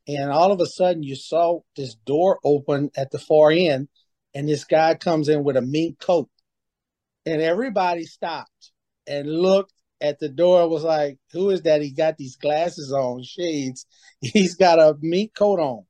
[0.07, 3.89] and all of a sudden you saw this door open at the far end,
[4.35, 6.29] and this guy comes in with a mink coat,
[7.27, 8.71] and everybody stopped
[9.09, 10.69] and looked at the door.
[10.69, 11.83] Was like, who is that?
[11.83, 13.85] He got these glasses on, shades.
[14.21, 15.87] He's got a mink coat on.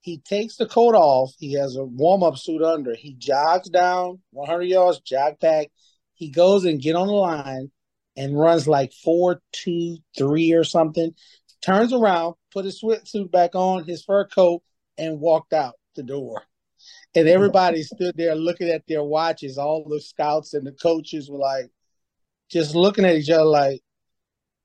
[0.00, 1.30] He takes the coat off.
[1.38, 2.96] He has a warm up suit under.
[2.96, 5.68] He jogs down 100 yards, jog back
[6.22, 7.72] he goes and get on the line
[8.16, 11.12] and runs like four, two, three or something.
[11.62, 14.62] Turns around, put his suit back on, his fur coat,
[14.96, 16.44] and walked out the door.
[17.16, 19.58] And everybody stood there looking at their watches.
[19.58, 21.70] All the scouts and the coaches were like,
[22.48, 23.80] just looking at each other like,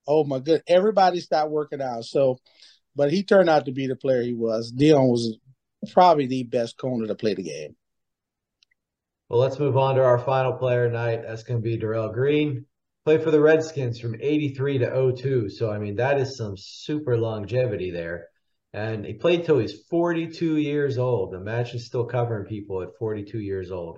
[0.05, 0.61] oh my good.
[0.67, 2.05] Everybody stopped working out.
[2.05, 2.37] So,
[2.95, 4.71] but he turned out to be the player he was.
[4.71, 5.39] Deion was
[5.91, 7.75] probably the best corner to play the game.
[9.29, 11.23] Well, let's move on to our final player tonight.
[11.27, 12.65] That's going to be Darrell Green.
[13.03, 15.49] Played for the Redskins from 83 to 02.
[15.49, 18.27] So, I mean, that is some super longevity there.
[18.71, 21.33] And he played till he's 42 years old.
[21.33, 23.97] Imagine still covering people at 42 years old.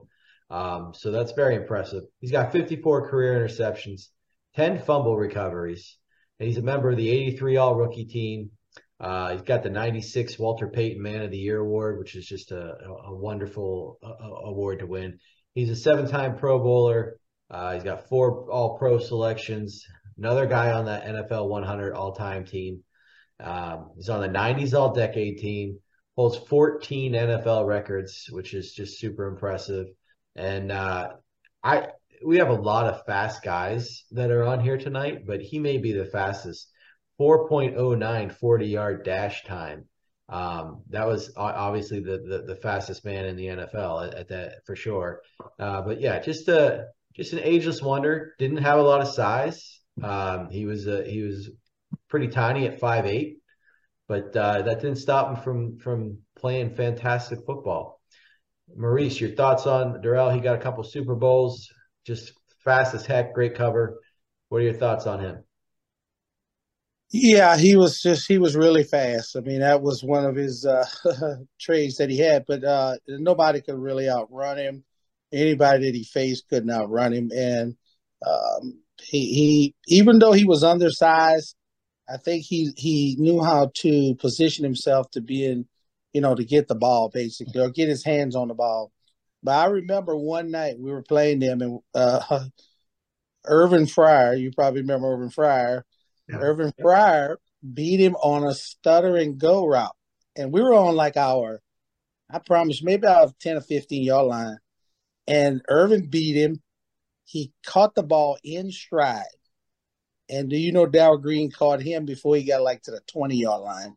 [0.50, 2.06] Um, so that's very impressive.
[2.22, 4.08] He's got 54 career interceptions,
[4.56, 5.98] 10 fumble recoveries,
[6.40, 8.50] and he's a member of the 83 All Rookie team.
[9.00, 12.52] Uh, he's got the 96 Walter Payton Man of the Year award, which is just
[12.52, 15.20] a, a wonderful uh, award to win.
[15.56, 17.20] He's a seven time Pro Bowler.
[17.50, 19.86] Uh, he's got four All Pro selections.
[20.18, 22.84] Another guy on that NFL 100 all time team.
[23.40, 25.80] Um, he's on the 90s All Decade team.
[26.18, 29.88] Holds 14 NFL records, which is just super impressive.
[30.36, 31.14] And uh,
[31.64, 31.88] I
[32.26, 35.78] we have a lot of fast guys that are on here tonight, but he may
[35.78, 36.70] be the fastest
[37.20, 39.86] 4.09 40 yard dash time.
[40.30, 44.66] Um, that was obviously the, the, the fastest man in the NFL at, at that
[44.66, 45.22] for sure.
[45.58, 48.36] Uh, but yeah, just a just an ageless wonder.
[48.38, 49.82] Didn't have a lot of size.
[50.02, 51.50] Um, he was a, he was
[52.10, 53.40] pretty tiny at five eight,
[54.08, 58.00] but uh, that didn't stop him from from playing fantastic football.
[58.76, 60.30] Maurice, your thoughts on Darrell?
[60.30, 61.70] He got a couple Super Bowls,
[62.06, 64.00] just fast as heck, great cover.
[64.50, 65.44] What are your thoughts on him?
[67.12, 69.36] Yeah, he was just he was really fast.
[69.36, 70.86] I mean, that was one of his uh,
[71.60, 74.84] trades that he had, but uh, nobody could really outrun him.
[75.32, 77.76] Anybody that he faced couldn't outrun him, and
[78.26, 81.56] um, he he even though he was undersized,
[82.10, 85.68] I think he he knew how to position himself to be in,
[86.14, 88.92] you know, to get the ball basically or get his hands on the ball.
[89.44, 92.46] But I remember one night we were playing them, and uh,
[93.46, 95.84] Irvin Fryar, you probably remember Irvin Fryar
[96.30, 96.38] yeah.
[96.38, 97.38] Irvin Fryar
[97.74, 99.96] beat him on a stuttering go route.
[100.36, 101.60] And we were on like our,
[102.30, 104.58] I promise, maybe our 10 or 15 yard line.
[105.28, 106.62] And Irvin beat him.
[107.26, 109.24] He caught the ball in stride.
[110.30, 113.36] And do you know Darrell Green caught him before he got like to the 20
[113.36, 113.96] yard line?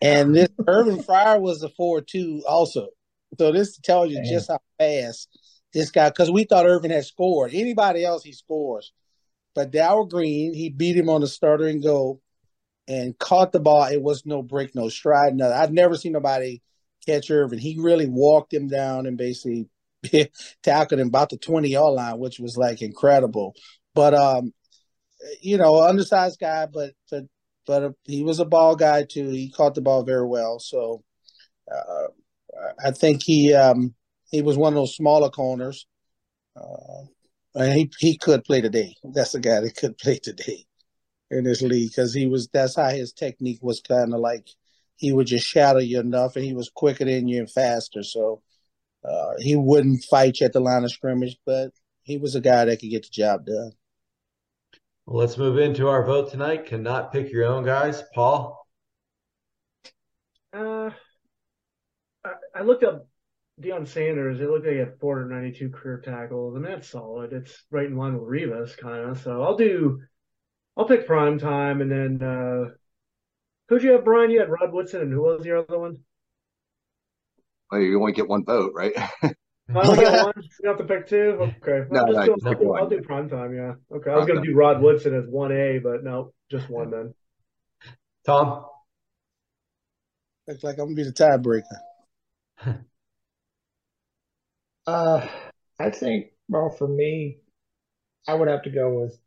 [0.00, 2.88] And this Irvin Fryar was a 4 2 also.
[3.38, 5.28] So this tells you just how fast
[5.72, 7.54] this guy, because we thought Irvin had scored.
[7.54, 8.92] Anybody else, he scores.
[9.54, 12.20] But Darrell Green, he beat him on the stutter and go
[12.88, 13.84] and caught the ball.
[13.84, 15.34] It was no break, no stride.
[15.34, 16.62] No, I've never seen nobody
[17.06, 17.58] catch Irvin.
[17.58, 19.68] He really walked him down and basically
[20.62, 23.54] tackled him about the 20 yard line, which was like incredible.
[23.94, 24.52] But um,
[25.40, 27.24] you know, undersized guy, but but
[27.66, 29.28] but he was a ball guy too.
[29.28, 30.58] He caught the ball very well.
[30.58, 31.04] So
[31.70, 32.08] uh,
[32.84, 33.94] I think he um,
[34.30, 35.86] he was one of those smaller corners.
[36.56, 37.06] Uh,
[37.54, 38.94] and he he could play today.
[39.04, 40.64] That's the guy that could play today
[41.30, 42.48] in this league because he was.
[42.48, 44.48] That's how his technique was kind of like.
[44.96, 48.04] He would just shadow you enough, and he was quicker than you and faster.
[48.04, 48.42] So
[49.04, 52.64] uh, he wouldn't fight you at the line of scrimmage, but he was a guy
[52.64, 53.72] that could get the job done.
[55.06, 56.66] Well, let's move into our vote tonight.
[56.66, 58.64] Cannot pick your own guys, Paul.
[60.52, 60.90] Uh,
[62.24, 63.08] I, I looked up
[63.62, 67.32] Deion Sanders, it looked like he had 492 career tackles, and that's solid.
[67.32, 69.20] It's right in line with Revis, kind of.
[69.20, 70.00] So I'll do,
[70.76, 72.70] I'll pick prime time, and then uh,
[73.68, 74.30] who'd you have, Brian?
[74.30, 75.98] You had Rod Woodson, and who was your other one?
[77.70, 78.92] Well, you only get one vote, right?
[78.96, 79.34] I
[79.74, 80.34] only get one.
[80.62, 81.38] You have to pick two.
[81.62, 81.88] Okay.
[81.90, 83.54] No, no, go, I'll, do, I'll do prime time.
[83.54, 83.74] Yeah.
[83.96, 84.10] Okay.
[84.10, 87.14] I was going to do Rod Woodson as one A, but no, just one then.
[88.26, 88.66] Tom.
[90.46, 91.62] Looks like I'm gonna be the tiebreaker.
[94.86, 95.26] Uh,
[95.78, 97.38] I think, well, for me,
[98.26, 99.18] I would have to go with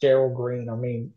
[0.00, 0.68] Darrell Green.
[0.68, 1.12] I mean,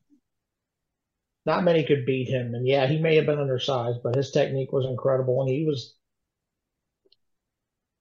[1.46, 2.54] not many could beat him.
[2.56, 5.42] And yeah, he may have been undersized, but his technique was incredible.
[5.42, 5.96] And he was,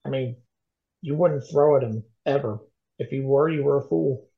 [0.05, 0.37] I mean,
[1.03, 2.59] you wouldn't throw at him ever.
[2.99, 4.29] If you were, you were a fool.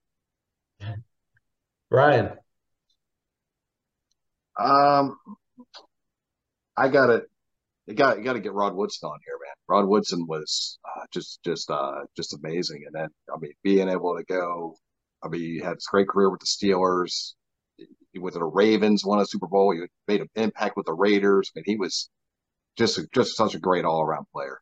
[1.91, 2.33] Brian.
[4.59, 5.19] Um,
[6.77, 7.25] I got it.
[7.87, 9.46] You got you got to get Rod Woodson on here, man.
[9.69, 14.17] Rod Woodson was uh, just just uh, just amazing, and then I mean, being able
[14.17, 14.77] to go.
[15.23, 17.35] I mean, he had a great career with the Steelers.
[18.13, 19.73] He went to the Ravens, won a Super Bowl.
[19.73, 21.51] He made an impact with the Raiders.
[21.55, 22.09] I mean, he was
[22.77, 24.61] just a, just such a great all around player.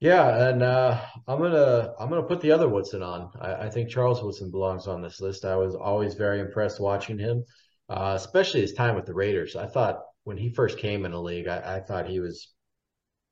[0.00, 3.30] Yeah, and uh, I'm gonna I'm gonna put the other Woodson on.
[3.40, 5.44] I, I, think Charles Woodson belongs on this list.
[5.44, 7.44] I was always very impressed watching him,
[7.88, 9.56] uh, especially his time with the Raiders.
[9.56, 12.48] I thought when he first came in the league, I, I thought he was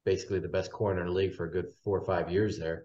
[0.07, 2.85] basically the best corner in the league for a good four or five years there.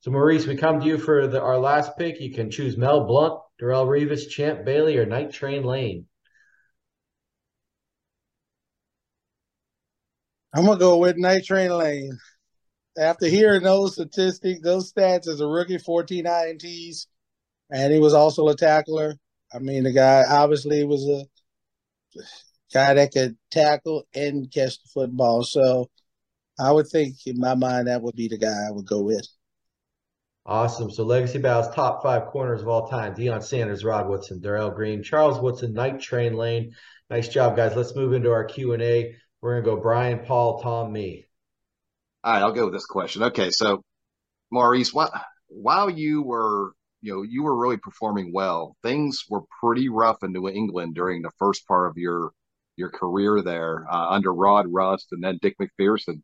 [0.00, 2.20] So Maurice, we come to you for the, our last pick.
[2.20, 6.06] You can choose Mel Blount, Darrelle Revis, Champ Bailey, or Night Train Lane.
[10.54, 12.18] I'm gonna go with Night Train Lane.
[12.98, 17.06] After hearing those statistics, those stats as a rookie, 14 INTs,
[17.70, 19.14] and he was also a tackler.
[19.52, 22.22] I mean, the guy obviously was a
[22.72, 25.44] guy that could tackle and catch the football.
[25.44, 25.90] So
[26.58, 29.26] I would think in my mind that would be the guy I would go with.
[30.44, 30.90] Awesome.
[30.90, 35.02] So Legacy Bow's top five corners of all time: Deion Sanders, Rod Woodson, Darrell Green,
[35.02, 36.74] Charles Woodson, Night Train Lane.
[37.10, 37.76] Nice job, guys.
[37.76, 39.14] Let's move into our Q and A.
[39.40, 41.26] We're gonna go Brian, Paul, Tom, me.
[42.24, 43.24] All right, I'll go with this question.
[43.24, 43.82] Okay, so
[44.50, 45.12] Maurice, while
[45.48, 50.32] while you were you know you were really performing well, things were pretty rough in
[50.32, 52.32] New England during the first part of your
[52.76, 56.22] your career there uh, under Rod Rust and then Dick MacPherson.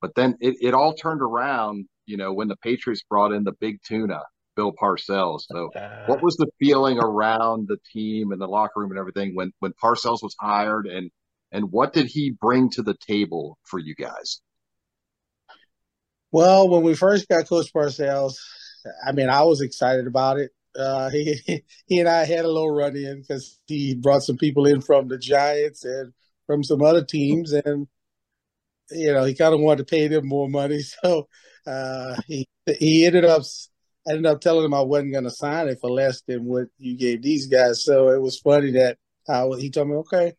[0.00, 3.52] But then it, it all turned around, you know, when the Patriots brought in the
[3.52, 4.20] big tuna,
[4.56, 5.42] Bill Parcells.
[5.50, 9.34] So uh, what was the feeling around the team and the locker room and everything
[9.34, 11.10] when, when Parcells was hired and
[11.52, 14.40] and what did he bring to the table for you guys?
[16.32, 18.36] Well, when we first got Coach Parcells,
[19.04, 20.52] I mean, I was excited about it.
[20.78, 24.66] Uh, he he and I had a little run in because he brought some people
[24.66, 26.12] in from the Giants and
[26.46, 27.88] from some other teams, and
[28.92, 30.80] you know he kind of wanted to pay them more money.
[31.02, 31.28] So
[31.66, 33.42] uh, he he ended up
[34.08, 36.96] ended up telling him I wasn't going to sign it for less than what you
[36.96, 37.84] gave these guys.
[37.84, 40.34] So it was funny that I, he told me okay,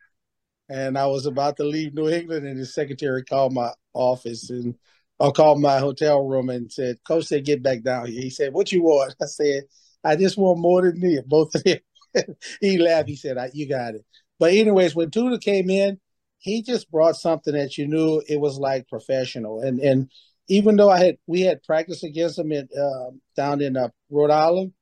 [0.70, 4.76] and I was about to leave New England, and his secretary called my office and
[5.22, 8.54] I called my hotel room and said, "Coach said get back down here." He said,
[8.54, 9.64] "What you want?" I said,
[10.04, 11.78] "I just want more than me, both of them."
[12.62, 13.08] he laughed.
[13.08, 14.06] He said, "You got it."
[14.40, 16.00] But anyways, when Tuna came in,
[16.42, 20.12] he just brought something that you knew it was like professional, and and
[20.48, 24.32] even though I had we had practiced against him at, uh, down in uh, Rhode
[24.32, 24.74] Island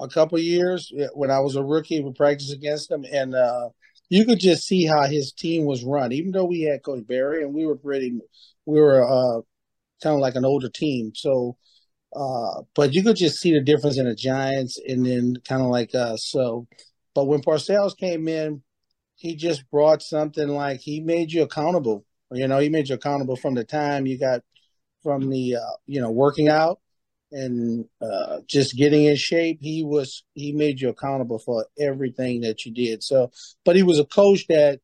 [0.00, 3.68] a couple years when I was a rookie, we practiced against him, and uh,
[4.08, 6.12] you could just see how his team was run.
[6.12, 8.18] Even though we had Coach Berry and we were pretty,
[8.64, 9.42] we were uh,
[10.02, 11.12] kind of like an older team.
[11.14, 11.56] So,
[12.14, 15.68] uh, but you could just see the difference in the Giants and then kind of
[15.68, 16.26] like us.
[16.28, 16.66] So,
[17.14, 18.62] but when Parcells came in,
[19.18, 22.06] he just brought something like he made you accountable.
[22.30, 24.42] You know, he made you accountable from the time you got
[25.02, 26.80] from the uh, you know working out
[27.32, 29.58] and uh, just getting in shape.
[29.60, 33.02] He was he made you accountable for everything that you did.
[33.02, 33.32] So,
[33.64, 34.80] but he was a coach that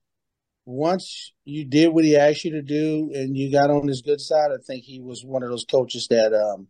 [0.66, 4.20] once you did what he asked you to do and you got on his good
[4.20, 6.66] side, I think he was one of those coaches that um,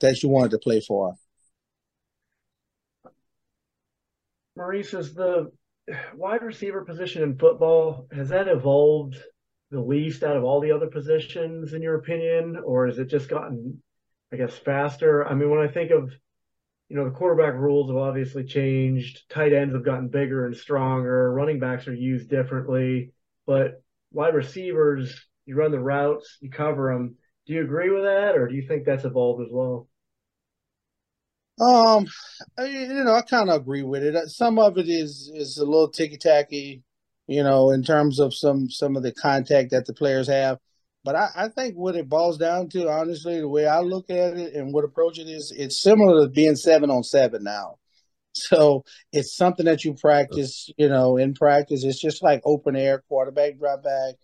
[0.00, 1.14] that you wanted to play for.
[4.56, 5.50] Maurice, is the
[6.14, 9.16] wide receiver position in football has that evolved
[9.70, 13.28] the least out of all the other positions in your opinion, or has it just
[13.28, 13.82] gotten
[14.34, 15.24] I guess, faster.
[15.24, 16.12] I mean, when I think of,
[16.88, 19.30] you know, the quarterback rules have obviously changed.
[19.30, 21.32] Tight ends have gotten bigger and stronger.
[21.32, 23.12] Running backs are used differently,
[23.46, 23.80] but
[24.10, 27.14] wide receivers, you run the routes, you cover them.
[27.46, 29.88] Do you agree with that, or do you think that's evolved as well?
[31.60, 32.06] Um,
[32.58, 34.28] I, you know, I kind of agree with it.
[34.28, 36.82] Some of it is is a little ticky tacky,
[37.26, 40.58] you know, in terms of some some of the contact that the players have.
[41.04, 44.38] But I, I, think what it boils down to, honestly, the way I look at
[44.38, 47.76] it and what approach it is, it's similar to being seven on seven now.
[48.36, 51.84] So it's something that you practice, you know, in practice.
[51.84, 54.14] It's just like open air quarterback drop back.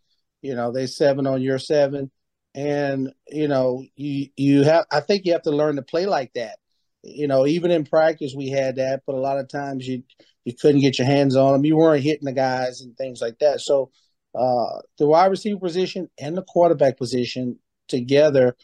[0.42, 2.10] You know, they seven on your seven.
[2.54, 6.32] And, you know, you you have I think you have to learn to play like
[6.34, 6.58] that.
[7.02, 10.02] You know, even in practice we had that, but a lot of times you
[10.44, 11.64] you couldn't get your hands on them.
[11.64, 13.60] You weren't hitting the guys and things like that.
[13.60, 13.90] So
[14.34, 18.56] uh, the wide receiver position and the quarterback position together,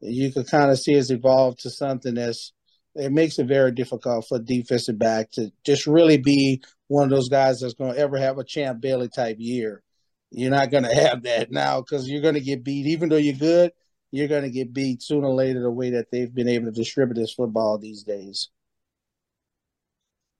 [0.00, 2.52] you could kind of see has evolved to something that's
[2.94, 7.28] it makes it very difficult for defensive back to just really be one of those
[7.28, 9.82] guys that's going to ever have a champ Bailey type year.
[10.30, 12.86] You're not going to have that now because you're going to get beat.
[12.86, 13.72] Even though you're good,
[14.14, 16.72] you're going to get beat sooner or later the way that they've been able to
[16.72, 18.48] distribute this football these days.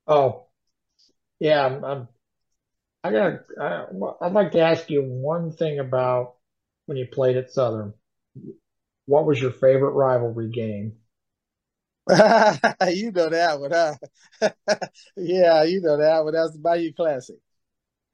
[0.07, 0.45] Oh,
[1.39, 2.07] yeah, I'm, I'm
[3.05, 3.33] I got.
[3.61, 3.85] I,
[4.21, 6.37] I'd like to ask you one thing about
[6.87, 7.93] when you played at Southern.
[9.05, 10.93] What was your favorite rivalry game?
[12.09, 13.95] you know that one, huh?
[15.17, 16.33] yeah, you know that one.
[16.33, 17.35] That's the Bayou Classic.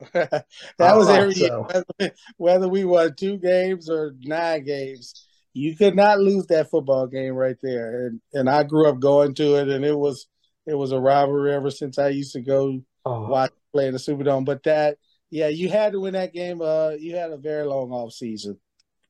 [0.14, 0.46] that
[0.78, 1.46] was every so.
[1.46, 5.26] year, whether, whether we won two games or nine games.
[5.54, 8.08] You could not lose that football game right there.
[8.08, 10.28] And and I grew up going to it, and it was
[10.66, 13.28] it was a rivalry ever since I used to go oh.
[13.28, 14.46] watch play in the Superdome.
[14.46, 14.98] But that,
[15.30, 16.62] yeah, you had to win that game.
[16.62, 18.60] Uh, you had a very long off season.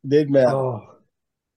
[0.07, 0.55] Didn't matter.
[0.55, 0.87] Oh.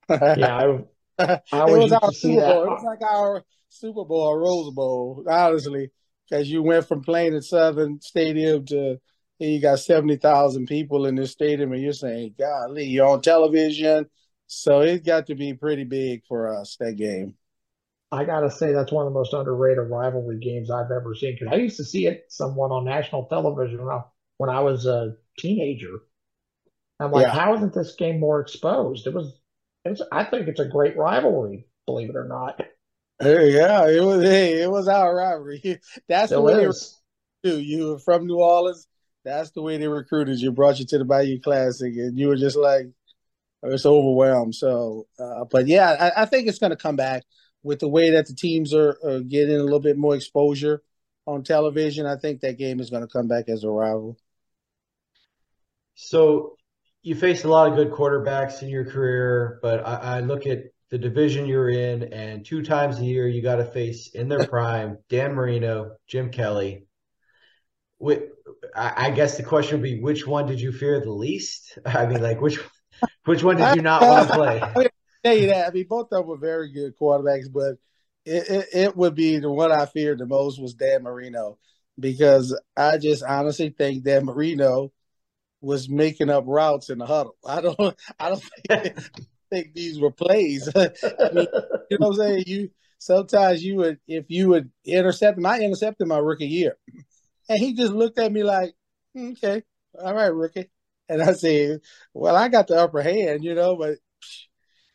[0.09, 0.75] yeah,
[1.17, 2.63] I, I it was our Super Bowl.
[2.63, 5.89] It was like our Super Bowl or Rose Bowl, honestly,
[6.29, 8.97] because you went from playing at Southern Stadium to
[9.39, 14.05] you got seventy thousand people in this stadium, and you're saying, "Golly, you're on television."
[14.47, 17.35] So it got to be pretty big for us that game.
[18.11, 21.53] I gotta say that's one of the most underrated rivalry games I've ever seen because
[21.53, 23.79] I used to see it somewhat on national television
[24.37, 25.99] when I was a teenager.
[26.99, 27.33] I'm like, yeah.
[27.33, 29.05] how isn't this game more exposed?
[29.05, 29.37] It was,
[29.83, 30.03] it was.
[30.11, 32.61] I think it's a great rivalry, believe it or not.
[33.19, 34.23] Hey, yeah, it was.
[34.23, 35.79] Hey, it was our rivalry.
[36.07, 36.97] That's the way is.
[37.43, 37.59] they do.
[37.59, 38.87] You were from New Orleans.
[39.25, 40.51] That's the way they recruited you.
[40.51, 42.87] Brought you to the Bayou Classic, and you were just like,
[43.65, 44.55] it's overwhelmed.
[44.55, 47.23] So, uh, but yeah, I, I think it's going to come back
[47.63, 50.83] with the way that the teams are, are getting a little bit more exposure
[51.27, 54.17] on television, I think that game is going to come back as a rival.
[55.95, 56.55] So
[57.01, 60.59] you faced a lot of good quarterbacks in your career, but I, I look at
[60.91, 64.45] the division you're in, and two times a year you got to face in their
[64.47, 66.85] prime Dan Marino, Jim Kelly.
[68.75, 71.79] I guess the question would be, which one did you fear the least?
[71.85, 72.59] I mean, like which
[73.25, 74.61] which one did you not want to play?
[74.61, 74.87] I mean,
[75.23, 75.67] tell you that.
[75.67, 77.77] I mean, both of them were very good quarterbacks, but
[78.25, 81.57] it, it, it would be the one I feared the most was Dan Marino
[81.99, 84.91] because I just honestly think Dan Marino
[85.61, 87.35] was making up routes in the huddle.
[87.45, 87.77] I don't
[88.19, 88.99] I don't think,
[89.49, 90.69] think these were plays.
[90.75, 90.91] I
[91.33, 91.47] mean,
[91.89, 92.43] you know what I'm saying?
[92.47, 92.69] You
[92.99, 96.77] sometimes you would if you would intercept him, I intercepted my rookie year.
[97.47, 98.73] And he just looked at me like,
[99.13, 99.63] hmm, okay,
[99.99, 100.69] all right, rookie.
[101.07, 101.81] And I said,
[102.13, 103.97] well, I got the upper hand, you know, but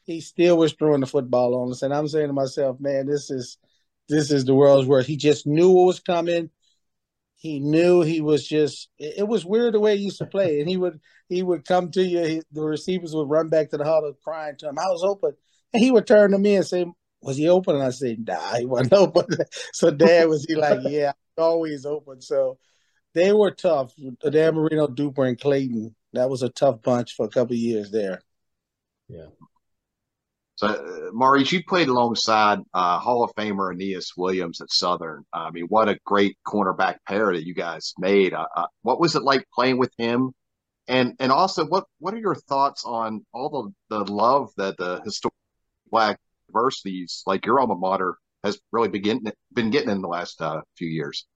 [0.05, 1.83] he still was throwing the football on us.
[1.83, 3.59] And I'm saying to myself, man, this is
[4.09, 5.09] this is the world's worst.
[5.09, 6.51] He just knew what was coming.
[7.37, 8.91] He knew he was just.
[8.99, 11.91] It, was weird the way he used to play, and he would he would come
[11.93, 12.23] to you.
[12.23, 15.35] He, the receivers would run back to the huddle, crying to him, "I was open,"
[15.73, 16.85] and he would turn to me and say,
[17.23, 19.27] "Was he open?" And I said, "Nah, he wasn't open."
[19.73, 22.59] so Dad was he like, "Yeah, always open." So
[23.15, 23.95] they were tough.
[23.97, 25.95] Dan Marino, Duper, and Clayton.
[26.13, 28.23] That was a tough bunch for a couple years there.
[29.09, 29.27] Yeah.
[30.61, 35.25] So, uh, Maurice, you played alongside uh, Hall of Famer Aeneas Williams at Southern.
[35.33, 38.35] I mean, what a great cornerback pair that you guys made.
[38.35, 40.33] Uh, uh, what was it like playing with him?
[40.87, 45.01] And and also, what what are your thoughts on all the, the love that the
[45.03, 45.33] historic
[45.91, 50.43] black universities like your alma mater has really been getting, been getting in the last
[50.43, 51.27] uh, few years?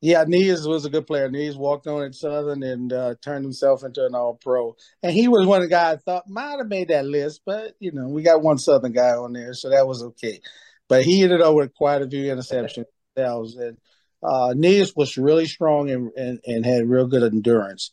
[0.00, 1.30] Yeah, Nees was a good player.
[1.30, 5.28] Nees walked on at Southern and uh, turned himself into an All Pro, and he
[5.28, 8.08] was one of the guys I thought might have made that list, but you know
[8.08, 10.40] we got one Southern guy on there, so that was okay.
[10.88, 12.84] But he ended up with quite a few interceptions.
[13.16, 13.78] and
[14.22, 14.54] uh,
[14.96, 17.92] was really strong and, and and had real good endurance.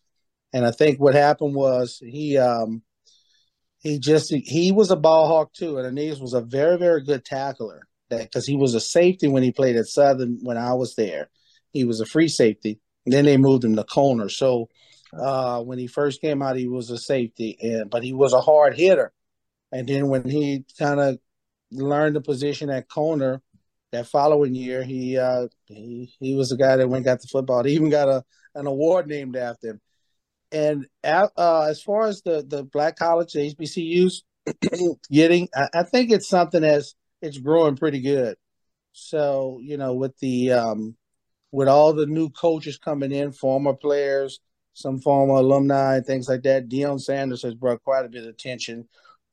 [0.53, 2.81] And I think what happened was he um,
[3.79, 7.23] he just he was a ball hawk too, and Aeneas was a very very good
[7.23, 7.87] tackler.
[8.09, 11.29] That because he was a safety when he played at Southern when I was there
[11.72, 12.80] he was a free safety.
[13.05, 14.30] And then they moved him to corner.
[14.30, 14.69] So
[15.13, 18.41] uh, when he first came out, he was a safety, and but he was a
[18.41, 19.11] hard hitter.
[19.72, 21.19] And then when he kind of
[21.72, 23.41] learned the position at corner,
[23.91, 27.63] that following year, he uh, he he was the guy that went got the football.
[27.63, 28.24] He even got a
[28.55, 29.82] an award named after him.
[30.51, 34.22] And uh, as far as the the black college, the HBCUs
[35.11, 38.38] getting, I, I think it's something that's it's growing pretty good.
[38.93, 40.95] So you know, with the um,
[41.51, 44.39] with all the new coaches coming in, former players,
[44.73, 46.69] some former alumni, things like that.
[46.69, 48.87] Deion Sanders has brought quite a bit of attention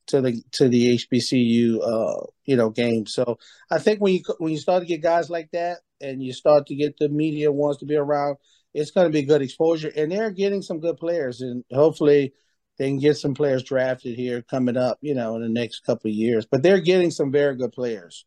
[0.07, 3.05] to the to the HBCU uh, you know game.
[3.05, 3.37] So
[3.71, 6.67] I think when you when you start to get guys like that, and you start
[6.67, 8.37] to get the media wants to be around,
[8.73, 9.91] it's going to be good exposure.
[9.95, 12.33] And they're getting some good players, and hopefully
[12.77, 16.09] they can get some players drafted here coming up, you know, in the next couple
[16.09, 16.45] of years.
[16.49, 18.25] But they're getting some very good players.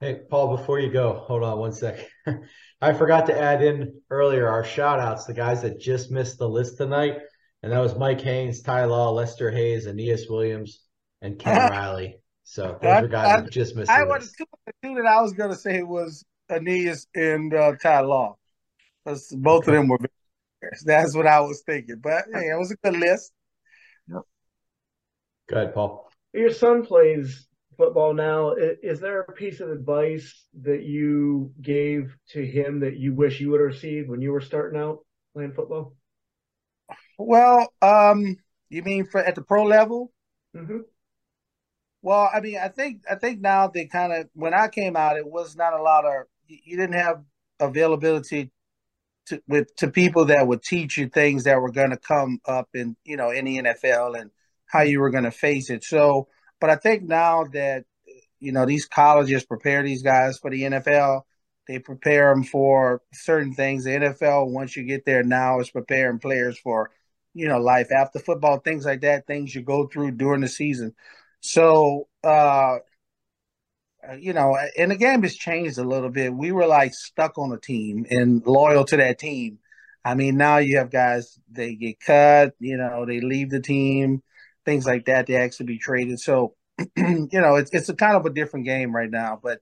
[0.00, 2.06] Hey, Paul, before you go, hold on one second.
[2.82, 6.48] I forgot to add in earlier our shout outs, the guys that just missed the
[6.48, 7.18] list tonight.
[7.62, 10.82] And that was Mike Haynes, Ty Law, Lester Hayes, Aeneas Williams,
[11.22, 12.18] and Ken Riley.
[12.44, 14.36] So those are guys that just missed I the list.
[14.38, 18.36] The two that I was going to say it was Aeneas and uh, Ty Law.
[19.04, 19.70] Both okay.
[19.70, 19.98] of them were
[20.84, 22.00] That's what I was thinking.
[22.02, 23.32] But hey, it was a good list.
[24.08, 24.22] Yep.
[25.48, 26.10] Go ahead, Paul.
[26.34, 27.45] Your son plays
[27.76, 28.54] football now.
[28.54, 33.50] Is there a piece of advice that you gave to him that you wish you
[33.50, 35.00] would have received when you were starting out
[35.34, 35.94] playing football?
[37.18, 38.36] Well, um,
[38.68, 40.12] you mean for at the pro level?
[40.54, 40.78] Mm-hmm.
[42.02, 45.16] Well, I mean, I think I think now they kind of when I came out,
[45.16, 47.22] it was not a lot of you didn't have
[47.58, 48.50] availability
[49.26, 52.68] to with to people that would teach you things that were going to come up
[52.74, 54.30] in you know in the NFL and
[54.66, 55.84] how you were going to face it.
[55.84, 56.28] So
[56.60, 57.84] but I think now that
[58.40, 61.22] you know these colleges prepare these guys for the NFL,
[61.68, 63.84] they prepare them for certain things.
[63.84, 66.90] The NFL, once you get there now, is preparing players for
[67.34, 70.94] you know life after football, things like that, things you go through during the season.
[71.40, 72.78] So uh,
[74.18, 76.32] you know, and the game has changed a little bit.
[76.32, 79.58] We were like stuck on a team and loyal to that team.
[80.04, 84.22] I mean, now you have guys they get cut, you know, they leave the team
[84.66, 86.20] things like that to actually be traded.
[86.20, 86.54] So,
[86.96, 89.40] you know, it's it's a kind of a different game right now.
[89.42, 89.60] But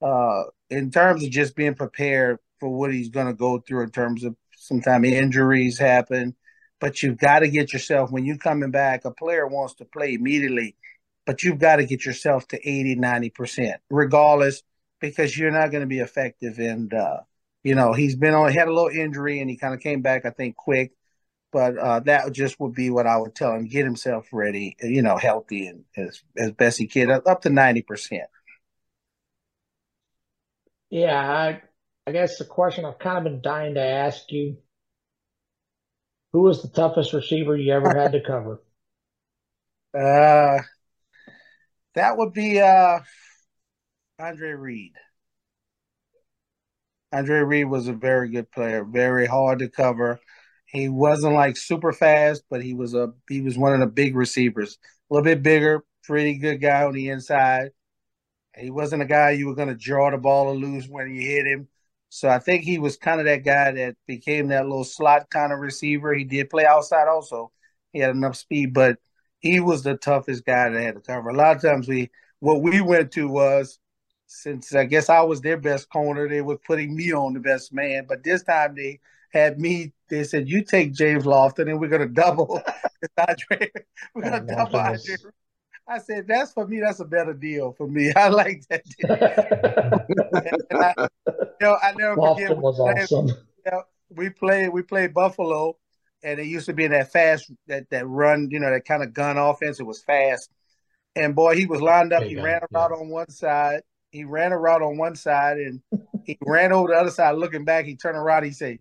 [0.00, 3.90] uh, in terms of just being prepared for what he's going to go through in
[3.90, 6.36] terms of sometimes injuries happen,
[6.80, 9.04] but you've got to get yourself when you're coming back.
[9.04, 10.76] A player wants to play immediately,
[11.26, 14.62] but you've got to get yourself to 80, 90 percent, regardless,
[15.00, 16.58] because you're not going to be effective.
[16.58, 17.20] And uh,
[17.64, 20.26] you know, he's been on, had a little injury, and he kind of came back,
[20.26, 20.92] I think, quick
[21.52, 25.02] but uh, that just would be what I would tell him: get himself ready, you
[25.02, 28.28] know, healthy and as as best he can, up to ninety percent.
[30.90, 31.62] Yeah, I
[32.06, 34.58] I guess the question I've kind of been dying to ask you:
[36.32, 38.62] Who was the toughest receiver you ever had to cover?
[39.94, 40.58] Uh,
[41.94, 43.00] that would be uh
[44.18, 44.94] Andre Reed.
[47.12, 50.20] Andre Reed was a very good player, very hard to cover.
[50.72, 54.16] He wasn't like super fast, but he was a he was one of the big
[54.16, 54.78] receivers.
[55.10, 57.70] A little bit bigger, pretty good guy on the inside.
[58.56, 61.22] He wasn't a guy you were going to draw the ball or lose when you
[61.22, 61.68] hit him.
[62.10, 65.52] So I think he was kind of that guy that became that little slot kind
[65.52, 66.12] of receiver.
[66.14, 67.52] He did play outside also.
[67.92, 68.98] He had enough speed, but
[69.40, 71.30] he was the toughest guy that had to cover.
[71.30, 72.10] A lot of times we
[72.40, 73.78] what we went to was
[74.26, 77.72] since I guess I was their best corner, they were putting me on the best
[77.72, 78.06] man.
[78.08, 79.00] But this time they
[79.32, 79.92] had me.
[80.08, 82.60] They said, "You take James Lofton, and we're going to double
[83.18, 83.70] Andre.
[84.14, 85.16] We're going to double Andre."
[85.88, 86.80] I said, "That's for me.
[86.80, 88.12] That's a better deal for me.
[88.16, 89.10] I like that deal."
[90.80, 92.58] I, you know, I never Lofton forget.
[92.58, 93.28] was we played, awesome.
[93.28, 94.68] you know, we played.
[94.68, 95.76] We played Buffalo,
[96.22, 98.48] and it used to be in that fast, that that run.
[98.50, 99.80] You know, that kind of gun offense.
[99.80, 100.50] It was fast,
[101.16, 102.22] and boy, he was lined up.
[102.22, 103.00] He ran a route yeah.
[103.00, 103.82] on one side.
[104.10, 105.80] He ran a route on one side, and
[106.24, 107.36] he ran over the other side.
[107.36, 108.44] Looking back, he turned around.
[108.44, 108.78] He said,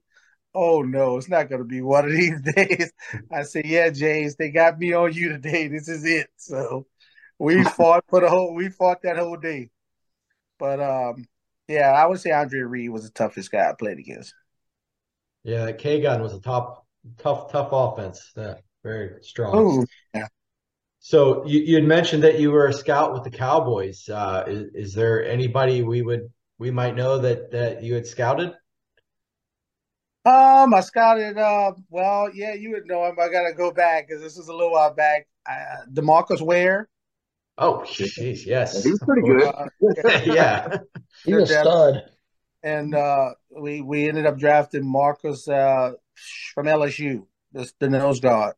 [0.54, 2.92] "Oh no, it's not going to be one of these days."
[3.32, 5.68] I said, "Yeah, James, they got me on you today.
[5.68, 6.88] This is it." So
[7.40, 8.54] we fought for the whole.
[8.54, 9.70] We fought that whole day.
[10.60, 11.26] But um,
[11.68, 14.34] yeah, I would say Andre Reed was the toughest guy I played against.
[15.44, 16.86] Yeah, that K gun was a top,
[17.18, 18.32] tough, tough offense.
[18.36, 19.56] Yeah, very strong.
[19.56, 20.28] Oh, yeah.
[21.00, 24.08] So you you had mentioned that you were a scout with the Cowboys.
[24.08, 28.54] Uh, is, is there anybody we would we might know that that you had scouted?
[30.24, 31.38] Um, I scouted.
[31.38, 33.16] Uh, well, yeah, you would know him.
[33.20, 35.28] I gotta go back because this is a little while back.
[35.50, 36.90] Uh, Demarcus Ware.
[37.58, 38.84] Oh, jeez, yes.
[38.84, 39.44] He's pretty good.
[39.44, 39.66] Uh,
[40.26, 40.78] yeah.
[41.26, 41.62] He's a Depth.
[41.68, 42.04] stud.
[42.64, 45.94] and uh, we we ended up drafting Marcus uh,
[46.54, 48.56] from LSU, the, the nose guard.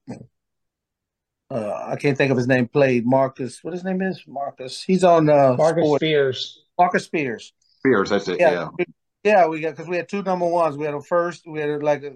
[1.50, 2.68] Uh, I can't think of his name.
[2.68, 3.64] Played Marcus.
[3.64, 4.24] What his name is?
[4.28, 4.82] Marcus.
[4.84, 6.64] He's on uh, Marcus Sport- Spears.
[6.78, 7.54] Marcus Spears.
[7.80, 8.40] Spears, that's it.
[8.40, 8.86] Yeah, Yeah.
[9.24, 9.48] Yeah.
[9.48, 10.78] We got because we had two number ones.
[10.78, 11.44] We had a first.
[11.46, 12.16] We had like a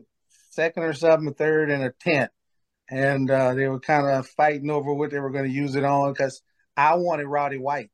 [0.52, 2.32] second or something, a third, and a tenth.
[2.90, 5.84] And uh, they were kind of fighting over what they were going to use it
[5.84, 6.42] on because
[6.78, 7.92] I wanted Roddy White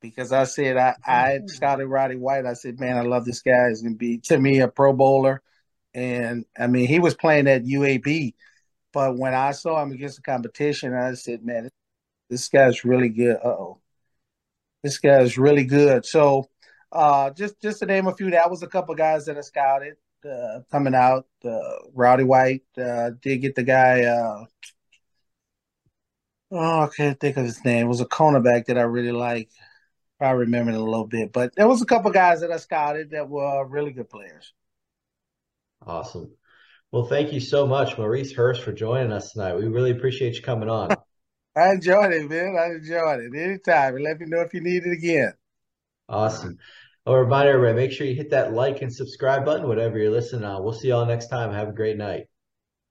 [0.00, 2.46] because I said I I had scouted Roddy White.
[2.46, 3.68] I said, man, I love this guy.
[3.68, 5.42] He's going to be to me a Pro Bowler.
[5.94, 8.34] And I mean, he was playing at UAB,
[8.92, 11.70] but when I saw him against the competition, I said, man,
[12.28, 13.36] this guy's really good.
[13.36, 13.80] Uh oh,
[14.82, 16.04] this guy's really good.
[16.04, 16.48] So,
[16.94, 19.96] uh, just just to name a few, that was a couple guys that I scouted
[20.24, 21.26] uh, coming out.
[21.44, 21.58] Uh,
[21.92, 24.04] Roddy White uh, did get the guy.
[24.04, 24.44] Uh,
[26.52, 27.86] oh, I can't think of his name.
[27.86, 29.50] It was a cornerback that I really like.
[30.20, 33.10] I remember it a little bit, but there was a couple guys that I scouted
[33.10, 34.52] that were really good players.
[35.84, 36.30] Awesome.
[36.92, 39.56] Well, thank you so much, Maurice Hurst, for joining us tonight.
[39.56, 40.90] We really appreciate you coming on.
[41.56, 42.56] I enjoyed it, man.
[42.58, 43.36] I enjoyed it.
[43.36, 43.96] Anytime.
[43.96, 45.32] And let me know if you need it again.
[46.08, 46.58] Awesome.
[47.06, 50.44] A reminder, everybody, make sure you hit that like and subscribe button, whatever you're listening
[50.44, 50.64] on.
[50.64, 51.52] We'll see y'all next time.
[51.52, 52.28] Have a great night.